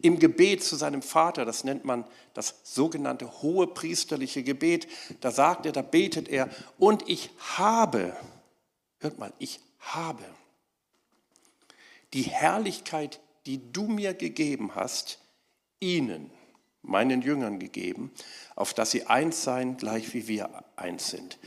[0.00, 4.86] im Gebet zu seinem Vater, das nennt man das sogenannte hohe priesterliche Gebet,
[5.20, 8.16] da sagt er, da betet er, und ich habe,
[9.00, 10.24] hört mal, ich habe
[12.14, 15.18] die Herrlichkeit, die du mir gegeben hast,
[15.80, 16.30] ihnen,
[16.82, 18.12] meinen Jüngern gegeben,
[18.54, 21.38] auf dass sie eins seien, gleich wie wir eins sind.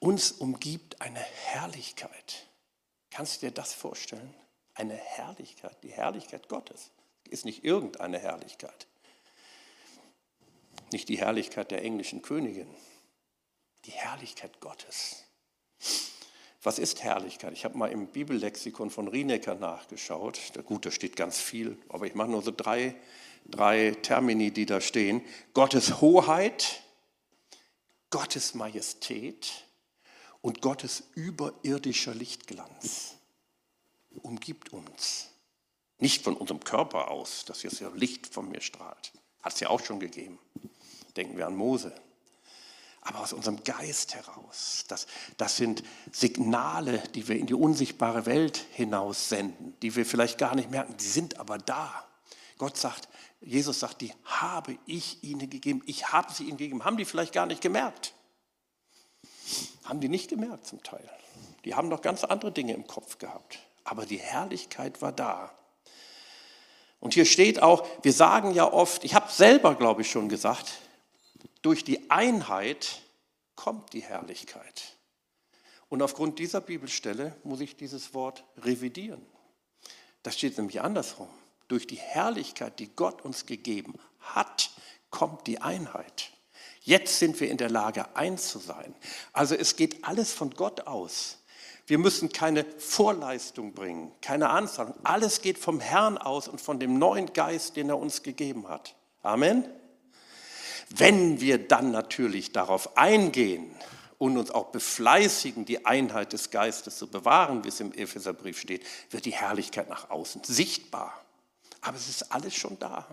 [0.00, 2.48] Uns umgibt eine Herrlichkeit.
[3.10, 4.34] Kannst du dir das vorstellen?
[4.74, 6.90] Eine Herrlichkeit, die Herrlichkeit Gottes
[7.28, 8.86] ist nicht irgendeine Herrlichkeit.
[10.92, 12.68] Nicht die Herrlichkeit der englischen Königin,
[13.84, 15.24] die Herrlichkeit Gottes.
[16.62, 17.52] Was ist Herrlichkeit?
[17.52, 20.40] Ich habe mal im Bibellexikon von Rienecker nachgeschaut.
[20.64, 22.96] Gut, da steht ganz viel, aber ich mache nur so drei,
[23.44, 25.22] drei Termini, die da stehen.
[25.54, 26.82] Gottes Hoheit,
[28.10, 29.66] Gottes Majestät,
[30.46, 33.16] und Gottes überirdischer Lichtglanz
[34.22, 35.30] umgibt uns.
[35.98, 39.12] Nicht von unserem Körper aus, dass jetzt ja Licht von mir strahlt.
[39.42, 40.38] Hat es ja auch schon gegeben.
[41.16, 41.94] Denken wir an Mose.
[43.00, 44.84] Aber aus unserem Geist heraus.
[44.88, 45.06] Das,
[45.36, 50.54] das sind Signale, die wir in die unsichtbare Welt hinaus senden, die wir vielleicht gar
[50.54, 50.96] nicht merken.
[50.96, 52.04] Die sind aber da.
[52.58, 53.08] Gott sagt,
[53.40, 55.82] Jesus sagt, die habe ich ihnen gegeben.
[55.86, 56.84] Ich habe sie ihnen gegeben.
[56.84, 58.12] Haben die vielleicht gar nicht gemerkt?
[59.84, 61.08] Haben die nicht gemerkt zum Teil.
[61.64, 63.60] Die haben noch ganz andere Dinge im Kopf gehabt.
[63.84, 65.56] Aber die Herrlichkeit war da.
[67.00, 70.72] Und hier steht auch, wir sagen ja oft, ich habe selber, glaube ich, schon gesagt,
[71.62, 73.02] durch die Einheit
[73.54, 74.96] kommt die Herrlichkeit.
[75.88, 79.24] Und aufgrund dieser Bibelstelle muss ich dieses Wort revidieren.
[80.22, 81.28] Das steht nämlich andersrum.
[81.68, 84.70] Durch die Herrlichkeit, die Gott uns gegeben hat,
[85.10, 86.32] kommt die Einheit.
[86.82, 88.94] Jetzt sind wir in der Lage, eins zu sein.
[89.32, 91.38] Also es geht alles von Gott aus.
[91.86, 94.94] Wir müssen keine Vorleistung bringen, keine Anzahlung.
[95.04, 98.96] Alles geht vom Herrn aus und von dem neuen Geist, den er uns gegeben hat.
[99.22, 99.64] Amen.
[100.88, 103.70] Wenn wir dann natürlich darauf eingehen
[104.18, 108.84] und uns auch befleißigen, die Einheit des Geistes zu bewahren, wie es im Epheserbrief steht,
[109.10, 111.24] wird die Herrlichkeit nach außen sichtbar.
[111.80, 113.06] Aber es ist alles schon da.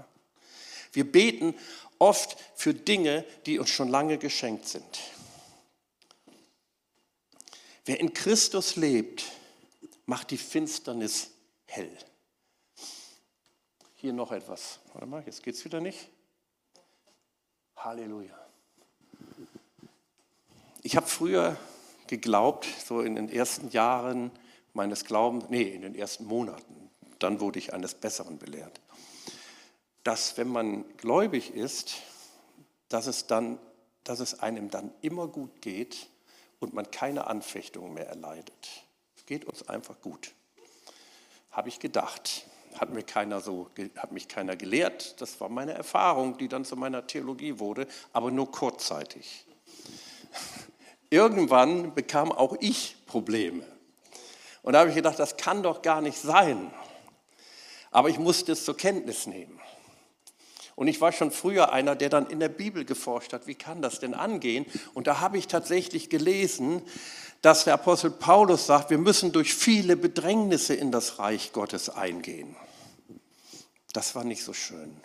[0.94, 1.56] Wir beten
[2.00, 5.00] oft für Dinge, die uns schon lange geschenkt sind.
[7.86, 9.26] Wer in Christus lebt,
[10.06, 11.32] macht die Finsternis
[11.66, 11.96] hell.
[13.96, 14.80] Hier noch etwas.
[14.94, 16.10] Warte mal, jetzt geht es wieder nicht.
[17.78, 18.38] Halleluja.
[20.82, 21.58] Ich habe früher
[22.08, 24.32] geglaubt, so in den ersten Jahren
[24.74, 28.82] meines Glaubens, nee, in den ersten Monaten, dann wurde ich eines Besseren belehrt
[30.04, 31.96] dass wenn man gläubig ist,
[32.90, 33.58] dass es, dann,
[34.04, 36.08] dass es einem dann immer gut geht
[36.64, 38.86] und man keine Anfechtungen mehr erleidet.
[39.16, 40.34] Es geht uns einfach gut.
[41.52, 42.46] Habe ich gedacht.
[42.80, 45.22] Hat, mir keiner so, hat mich keiner gelehrt.
[45.22, 49.46] Das war meine Erfahrung, die dann zu meiner Theologie wurde, aber nur kurzzeitig.
[51.12, 53.64] Irgendwann bekam auch ich Probleme.
[54.64, 56.74] Und da habe ich gedacht, das kann doch gar nicht sein.
[57.92, 59.60] Aber ich musste es zur Kenntnis nehmen.
[60.76, 63.82] Und ich war schon früher einer, der dann in der Bibel geforscht hat, wie kann
[63.82, 64.66] das denn angehen?
[64.94, 66.82] Und da habe ich tatsächlich gelesen,
[67.42, 72.56] dass der Apostel Paulus sagt, wir müssen durch viele Bedrängnisse in das Reich Gottes eingehen.
[73.92, 74.98] Das war nicht so schön.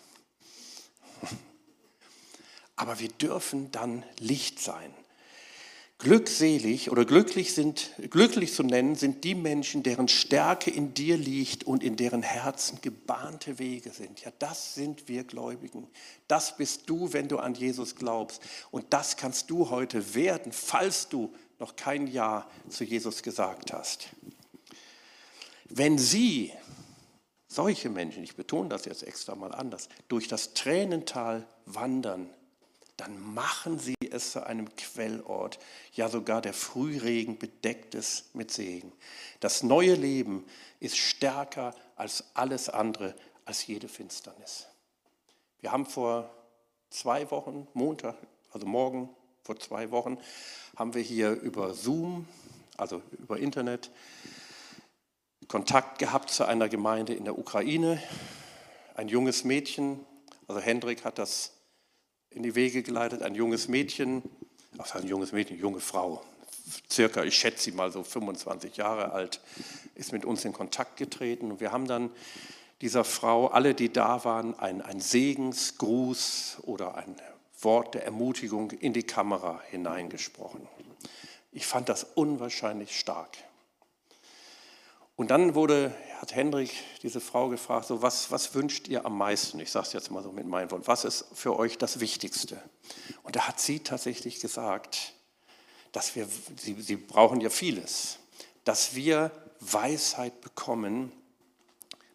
[2.76, 4.94] Aber wir dürfen dann Licht sein.
[6.01, 11.64] Glückselig oder glücklich sind, glücklich zu nennen sind die Menschen, deren Stärke in dir liegt
[11.64, 14.20] und in deren Herzen gebahnte Wege sind.
[14.20, 15.88] Ja, das sind wir Gläubigen.
[16.28, 18.40] Das bist du, wenn du an Jesus glaubst.
[18.70, 24.11] Und das kannst du heute werden, falls du noch kein Ja zu Jesus gesagt hast.
[25.64, 26.53] Wenn sie,
[27.49, 32.30] solche Menschen, ich betone das jetzt extra mal anders, durch das Tränental wandern,
[32.99, 35.59] dann machen sie es zu einem Quellort.
[35.94, 38.92] Ja, sogar der Frühregen bedeckt es mit Segen.
[39.40, 40.44] Das neue Leben
[40.80, 44.66] ist stärker als alles andere, als jede Finsternis.
[45.61, 46.28] Wir haben vor
[46.90, 48.16] zwei Wochen, Montag,
[48.53, 49.09] also morgen,
[49.44, 50.18] vor zwei Wochen,
[50.76, 52.26] haben wir hier über Zoom,
[52.76, 53.92] also über Internet,
[55.46, 58.03] Kontakt gehabt zu einer Gemeinde in der Ukraine.
[58.94, 60.05] Ein junges Mädchen,
[60.49, 61.53] also Hendrik hat das
[62.30, 64.22] in die Wege geleitet, ein junges Mädchen,
[64.76, 66.22] also ein junges Mädchen, junge Frau,
[66.90, 69.40] circa, ich schätze sie mal so 25 Jahre alt,
[69.94, 71.50] ist mit uns in Kontakt getreten.
[71.50, 72.10] Und wir haben dann
[72.80, 77.16] dieser Frau, alle, die da waren, ein, ein Segensgruß oder ein
[77.60, 80.68] Wort der Ermutigung in die Kamera hineingesprochen.
[81.50, 83.36] Ich fand das unwahrscheinlich stark.
[85.18, 86.70] Und dann wurde, hat Hendrik
[87.02, 89.58] diese Frau gefragt, so was, was wünscht ihr am meisten?
[89.58, 90.86] Ich sage es jetzt mal so mit meinen Worten.
[90.86, 92.62] Was ist für euch das Wichtigste?
[93.24, 95.14] Und da hat sie tatsächlich gesagt,
[95.90, 98.20] dass wir, sie, sie brauchen ja vieles,
[98.62, 101.10] dass wir Weisheit bekommen,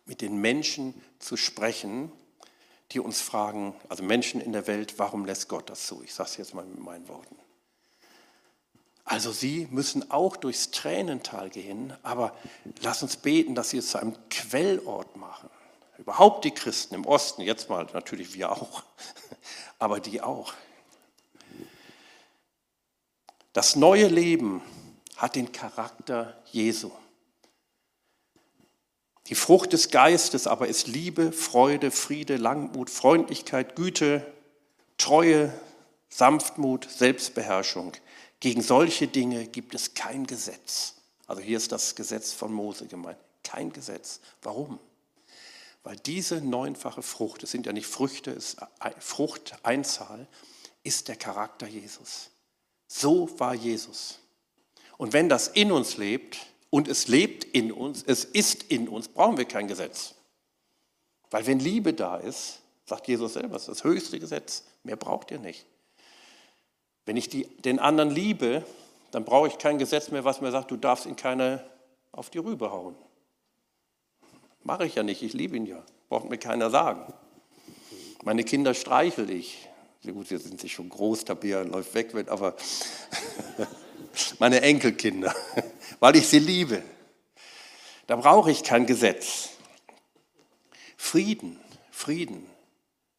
[0.06, 2.10] mit den Menschen zu sprechen,
[2.92, 6.02] die uns fragen, also Menschen in der Welt, warum lässt Gott das zu?
[6.04, 7.36] Ich sage es jetzt mal mit meinen Worten.
[9.06, 12.36] Also sie müssen auch durchs Tränental gehen, aber
[12.82, 15.50] lass uns beten, dass sie es zu einem Quellort machen.
[15.98, 18.84] Überhaupt die Christen im Osten, jetzt mal natürlich wir auch,
[19.80, 20.54] aber die auch.
[23.52, 24.62] Das neue Leben
[25.18, 26.92] hat den Charakter Jesu.
[29.28, 34.26] Die Frucht des Geistes aber ist Liebe, Freude, Friede, Langmut, Freundlichkeit, Güte,
[34.98, 35.54] Treue,
[36.10, 37.94] Sanftmut, Selbstbeherrschung.
[38.44, 40.96] Gegen solche Dinge gibt es kein Gesetz.
[41.28, 43.18] Also hier ist das Gesetz von Mose gemeint.
[43.42, 44.20] Kein Gesetz.
[44.42, 44.80] Warum?
[45.84, 48.58] Weil diese neunfache Frucht, es sind ja nicht Früchte, es ist
[49.00, 50.28] Frucht, Einzahl,
[50.84, 52.32] ist der Charakter Jesus.
[52.86, 54.20] So war Jesus.
[54.98, 56.38] Und wenn das in uns lebt
[56.70, 60.16] und es lebt in uns, es ist in uns, brauchen wir kein Gesetz.
[61.32, 65.32] Weil wenn Liebe da ist, sagt Jesus selber, es ist das höchste Gesetz, mehr braucht
[65.32, 65.66] ihr nicht.
[67.06, 68.64] Wenn ich die, den anderen liebe,
[69.12, 71.64] dann brauche ich kein Gesetz mehr, was mir sagt, du darfst ihn keine
[72.12, 72.96] auf die Rübe hauen.
[74.64, 75.84] Mache ich ja nicht, ich liebe ihn ja.
[76.10, 77.14] Braucht mir keiner sagen.
[78.24, 79.68] Meine Kinder streichel ich.
[80.06, 82.56] Gut, jetzt sind sie schon groß, Tabea läuft weg, aber
[84.40, 85.34] meine Enkelkinder,
[86.00, 86.84] weil ich sie liebe.
[88.08, 89.50] Da brauche ich kein Gesetz.
[90.98, 91.60] Frieden,
[91.92, 92.46] Frieden.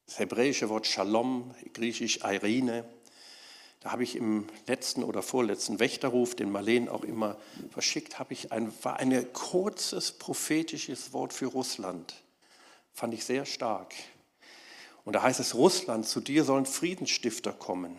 [0.06, 2.84] Das hebräische Wort Shalom, griechisch Irene,
[3.84, 7.36] da habe ich im letzten oder vorletzten Wächterruf, den Marleen auch immer
[7.70, 12.14] verschickt, habe ich ein, war ein kurzes prophetisches Wort für Russland.
[12.94, 13.92] Fand ich sehr stark.
[15.04, 17.98] Und da heißt es, Russland, zu dir sollen Friedensstifter kommen.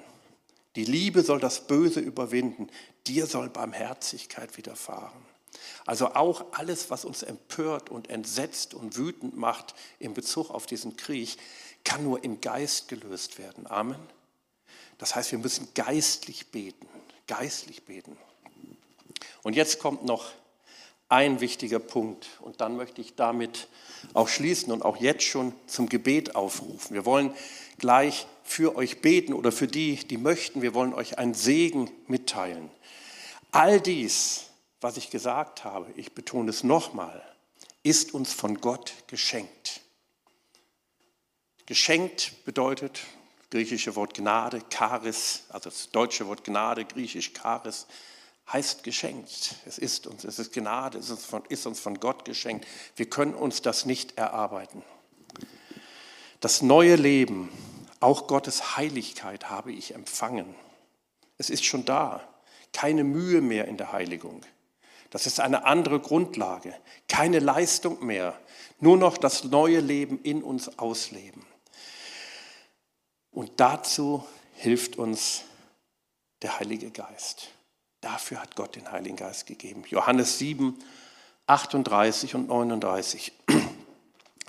[0.75, 2.67] Die Liebe soll das Böse überwinden.
[3.05, 5.21] Dir soll Barmherzigkeit widerfahren.
[5.85, 10.97] Also auch alles, was uns empört und entsetzt und wütend macht in Bezug auf diesen
[10.97, 11.37] Krieg,
[11.83, 13.67] kann nur im Geist gelöst werden.
[13.67, 13.99] Amen.
[14.97, 16.87] Das heißt, wir müssen geistlich beten,
[17.27, 18.17] geistlich beten.
[19.43, 20.31] Und jetzt kommt noch
[21.09, 23.67] ein wichtiger Punkt und dann möchte ich damit
[24.13, 26.93] auch schließen und auch jetzt schon zum Gebet aufrufen.
[26.93, 27.33] Wir wollen
[27.77, 30.61] gleich für euch beten oder für die, die möchten.
[30.61, 32.71] Wir wollen euch einen Segen mitteilen.
[33.51, 34.45] All dies,
[34.81, 37.23] was ich gesagt habe, ich betone es nochmal,
[37.83, 39.81] ist uns von Gott geschenkt.
[41.65, 43.01] Geschenkt bedeutet,
[43.49, 47.87] griechische Wort Gnade, Charis, also das deutsche Wort Gnade, griechisch Charis,
[48.51, 49.55] heißt geschenkt.
[49.65, 52.65] Es ist uns, es ist Gnade, es ist, von, ist uns von Gott geschenkt.
[52.95, 54.83] Wir können uns das nicht erarbeiten.
[56.41, 57.49] Das neue Leben,
[57.99, 60.53] auch Gottes Heiligkeit habe ich empfangen.
[61.37, 62.21] Es ist schon da.
[62.71, 64.41] Keine Mühe mehr in der Heiligung.
[65.09, 66.75] Das ist eine andere Grundlage.
[67.07, 68.37] Keine Leistung mehr.
[68.79, 71.45] Nur noch das neue Leben in uns ausleben.
[73.35, 75.43] Und dazu hilft uns
[76.41, 77.49] der Heilige Geist.
[77.99, 79.83] Dafür hat Gott den Heiligen Geist gegeben.
[79.89, 80.79] Johannes 7,
[81.45, 83.33] 38 und 39.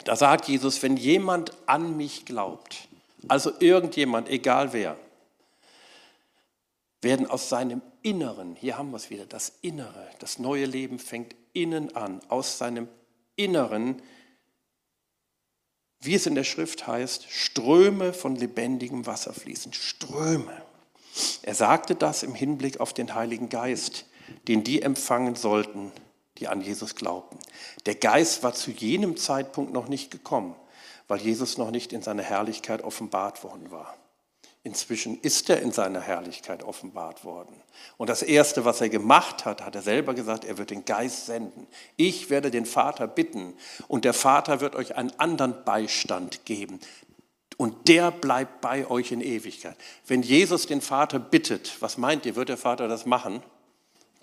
[0.04, 2.86] Da sagt Jesus, wenn jemand an mich glaubt,
[3.26, 4.96] also irgendjemand, egal wer,
[7.02, 11.34] werden aus seinem Inneren, hier haben wir es wieder, das Innere, das neue Leben fängt
[11.54, 12.86] innen an, aus seinem
[13.34, 14.00] Inneren
[16.06, 19.72] wie es in der Schrift heißt, Ströme von lebendigem Wasser fließen.
[19.72, 20.62] Ströme.
[21.42, 24.06] Er sagte das im Hinblick auf den Heiligen Geist,
[24.48, 25.92] den die empfangen sollten,
[26.38, 27.38] die an Jesus glaubten.
[27.86, 30.54] Der Geist war zu jenem Zeitpunkt noch nicht gekommen,
[31.08, 33.96] weil Jesus noch nicht in seiner Herrlichkeit offenbart worden war.
[34.66, 37.54] Inzwischen ist er in seiner Herrlichkeit offenbart worden.
[37.98, 41.26] Und das Erste, was er gemacht hat, hat er selber gesagt, er wird den Geist
[41.26, 41.68] senden.
[41.96, 43.54] Ich werde den Vater bitten
[43.86, 46.80] und der Vater wird euch einen anderen Beistand geben.
[47.56, 49.76] Und der bleibt bei euch in Ewigkeit.
[50.04, 53.44] Wenn Jesus den Vater bittet, was meint ihr, wird der Vater das machen?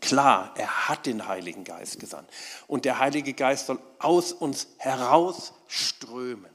[0.01, 2.29] Klar, er hat den Heiligen Geist gesandt.
[2.67, 6.51] Und der Heilige Geist soll aus uns herausströmen.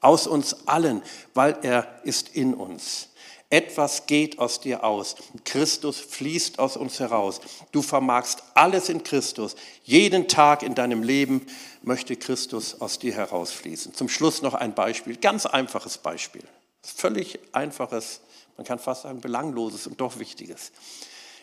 [0.00, 3.08] Aus uns allen, weil er ist in uns.
[3.54, 5.14] Etwas geht aus dir aus.
[5.44, 7.40] Christus fließt aus uns heraus.
[7.70, 9.54] Du vermagst alles in Christus.
[9.84, 11.46] Jeden Tag in deinem Leben
[11.80, 13.94] möchte Christus aus dir herausfließen.
[13.94, 16.42] Zum Schluss noch ein Beispiel, ganz einfaches Beispiel.
[16.82, 18.22] Völlig einfaches,
[18.56, 20.72] man kann fast sagen belangloses und doch wichtiges.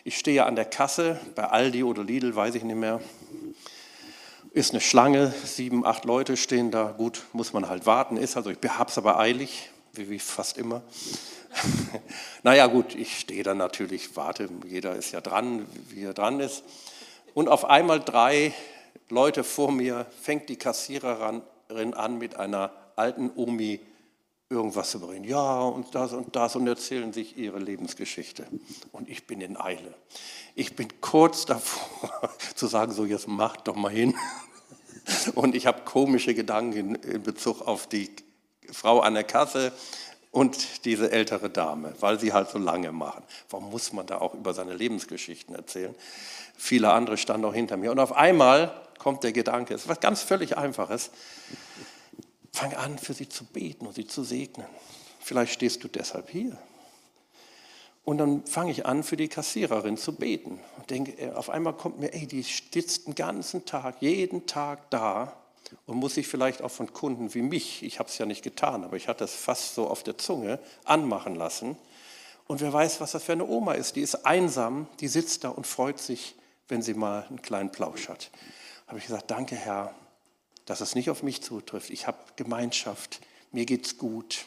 [0.04, 3.00] Ich stehe an der Kasse bei Aldi oder Lidl, weiß ich nicht mehr.
[4.52, 6.92] Ist eine Schlange, sieben, acht Leute stehen da.
[6.92, 8.18] Gut, muss man halt warten.
[8.18, 10.82] Ist also, ich habe es aber eilig, wie, wie fast immer.
[12.44, 16.64] naja gut, ich stehe dann natürlich, warte, jeder ist ja dran, wie er dran ist.
[17.34, 18.54] Und auf einmal drei
[19.10, 21.42] Leute vor mir fängt die Kassiererin
[21.94, 23.80] an mit einer alten Omi
[24.50, 25.24] irgendwas zu reden.
[25.24, 28.46] Ja, und das und das und erzählen sich ihre Lebensgeschichte.
[28.92, 29.96] Und ich bin in Eile.
[30.56, 34.16] Ich bin kurz davor zu sagen, so jetzt macht doch mal hin.
[35.36, 38.12] Und ich habe komische Gedanken in Bezug auf die
[38.72, 39.72] Frau an der Kasse,
[40.32, 43.24] und diese ältere Dame, weil sie halt so lange machen.
[43.50, 45.94] Warum muss man da auch über seine Lebensgeschichten erzählen?
[46.58, 47.92] Viele andere standen auch hinter mir.
[47.92, 51.12] Und auf einmal kommt der Gedanke, es ist was ganz völlig Einfaches.
[52.54, 54.68] Fang an, für sie zu beten und sie zu segnen.
[55.20, 56.58] Vielleicht stehst du deshalb hier.
[58.04, 60.60] Und dann fange ich an, für die Kassiererin zu beten.
[60.78, 65.41] Und denke, auf einmal kommt mir, ey, die sitzt den ganzen Tag, jeden Tag da
[65.86, 68.84] und muss sich vielleicht auch von Kunden wie mich, ich habe es ja nicht getan,
[68.84, 71.78] aber ich hatte es fast so auf der Zunge, anmachen lassen.
[72.48, 73.96] Und wer weiß, was das für eine Oma ist.
[73.96, 76.36] Die ist einsam, die sitzt da und freut sich,
[76.68, 78.32] wenn sie mal einen kleinen Plausch hat.
[78.88, 79.96] Habe ich gesagt, danke Herr,
[80.66, 81.90] dass es nicht auf mich zutrifft.
[81.90, 84.46] Ich habe Gemeinschaft, mir geht's gut.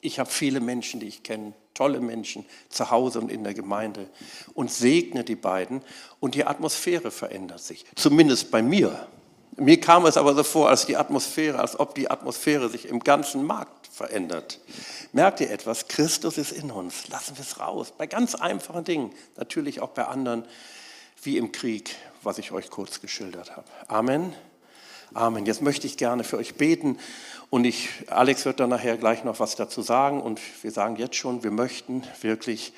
[0.00, 4.08] Ich habe viele Menschen, die ich kenne, tolle Menschen zu Hause und in der Gemeinde
[4.54, 5.82] und segne die beiden
[6.20, 9.08] und die Atmosphäre verändert sich, zumindest bei mir.
[9.56, 13.00] Mir kam es aber so vor, als die Atmosphäre, als ob die Atmosphäre sich im
[13.00, 14.60] ganzen Markt verändert.
[15.12, 15.88] Merkt ihr etwas?
[15.88, 17.08] Christus ist in uns.
[17.08, 17.92] Lassen wir es raus.
[17.96, 19.12] Bei ganz einfachen Dingen.
[19.36, 20.44] Natürlich auch bei anderen,
[21.22, 23.66] wie im Krieg, was ich euch kurz geschildert habe.
[23.88, 24.34] Amen.
[25.14, 25.46] Amen.
[25.46, 26.98] Jetzt möchte ich gerne für euch beten
[27.48, 31.16] und ich, Alex wird dann nachher gleich noch was dazu sagen und wir sagen jetzt
[31.16, 32.74] schon, wir möchten wirklich,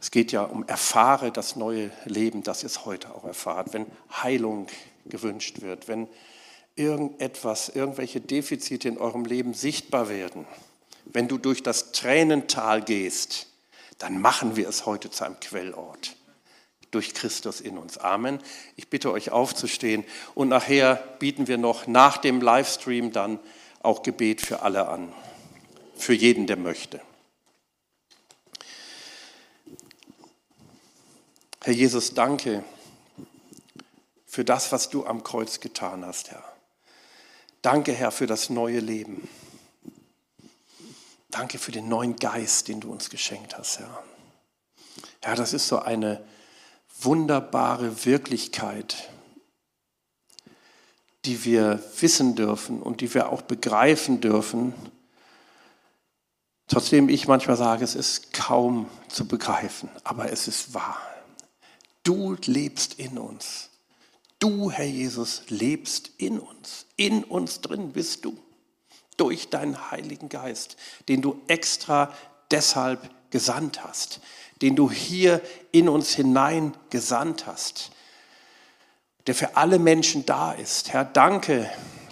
[0.00, 3.86] es geht ja um erfahre das neue Leben, das ist heute auch erfahrt, wenn
[4.22, 4.68] Heilung
[5.06, 6.08] gewünscht wird, wenn
[6.76, 10.46] irgendetwas, irgendwelche Defizite in eurem Leben sichtbar werden,
[11.04, 13.48] wenn du durch das Tränental gehst,
[13.98, 16.16] dann machen wir es heute zu einem Quellort
[16.90, 17.98] durch Christus in uns.
[17.98, 18.38] Amen.
[18.76, 23.38] Ich bitte euch aufzustehen und nachher bieten wir noch nach dem Livestream dann
[23.82, 25.12] auch Gebet für alle an,
[25.96, 27.00] für jeden, der möchte.
[31.62, 32.64] Herr Jesus, danke
[34.32, 36.42] für das, was du am Kreuz getan hast, Herr.
[37.60, 39.28] Danke, Herr, für das neue Leben.
[41.30, 44.02] Danke für den neuen Geist, den du uns geschenkt hast, Herr.
[45.20, 46.24] Herr, das ist so eine
[47.02, 49.10] wunderbare Wirklichkeit,
[51.26, 54.72] die wir wissen dürfen und die wir auch begreifen dürfen.
[56.68, 60.96] Trotzdem ich manchmal sage, es ist kaum zu begreifen, aber es ist wahr.
[62.02, 63.68] Du lebst in uns.
[64.42, 66.86] Du, Herr Jesus, lebst in uns.
[66.96, 68.36] In uns drin bist du.
[69.16, 70.76] Durch deinen Heiligen Geist,
[71.06, 72.12] den du extra
[72.50, 74.20] deshalb gesandt hast,
[74.60, 75.40] den du hier
[75.70, 77.92] in uns hinein gesandt hast,
[79.28, 80.92] der für alle Menschen da ist.
[80.92, 81.70] Herr, danke,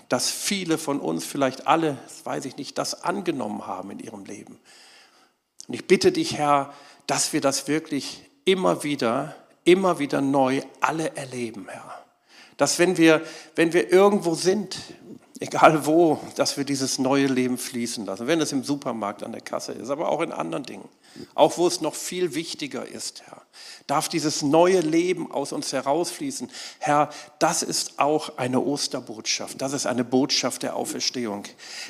[0.09, 4.61] dass viele von uns, vielleicht alle, weiß ich nicht, das angenommen haben in ihrem Leben.
[5.67, 6.73] Und ich bitte dich, Herr,
[7.09, 12.00] dass wir das wirklich immer wieder, immer wieder neu alle erleben, Herr
[12.61, 13.23] dass wenn wir,
[13.57, 14.77] wenn wir irgendwo sind,
[15.39, 18.27] egal wo, dass wir dieses neue Leben fließen lassen.
[18.27, 20.87] Wenn es im Supermarkt an der Kasse ist, aber auch in anderen Dingen.
[21.35, 23.41] Auch wo es noch viel wichtiger ist, Herr.
[23.87, 26.51] Darf dieses neue Leben aus uns herausfließen.
[26.81, 27.09] Herr,
[27.39, 29.63] das ist auch eine Osterbotschaft.
[29.63, 31.45] Das ist eine Botschaft der Auferstehung.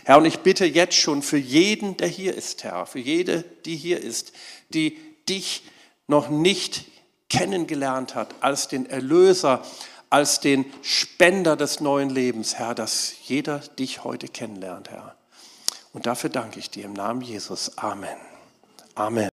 [0.04, 3.74] Herr, und ich bitte jetzt schon für jeden, der hier ist, Herr, für jede, die
[3.74, 4.30] hier ist,
[4.68, 4.96] die
[5.28, 5.64] dich
[6.06, 6.84] noch nicht
[7.28, 9.64] kennengelernt hat als den Erlöser,
[10.10, 15.14] als den Spender des neuen Lebens, Herr, dass jeder dich heute kennenlernt, Herr.
[15.92, 17.78] Und dafür danke ich dir im Namen Jesus.
[17.78, 18.16] Amen.
[18.94, 19.29] Amen.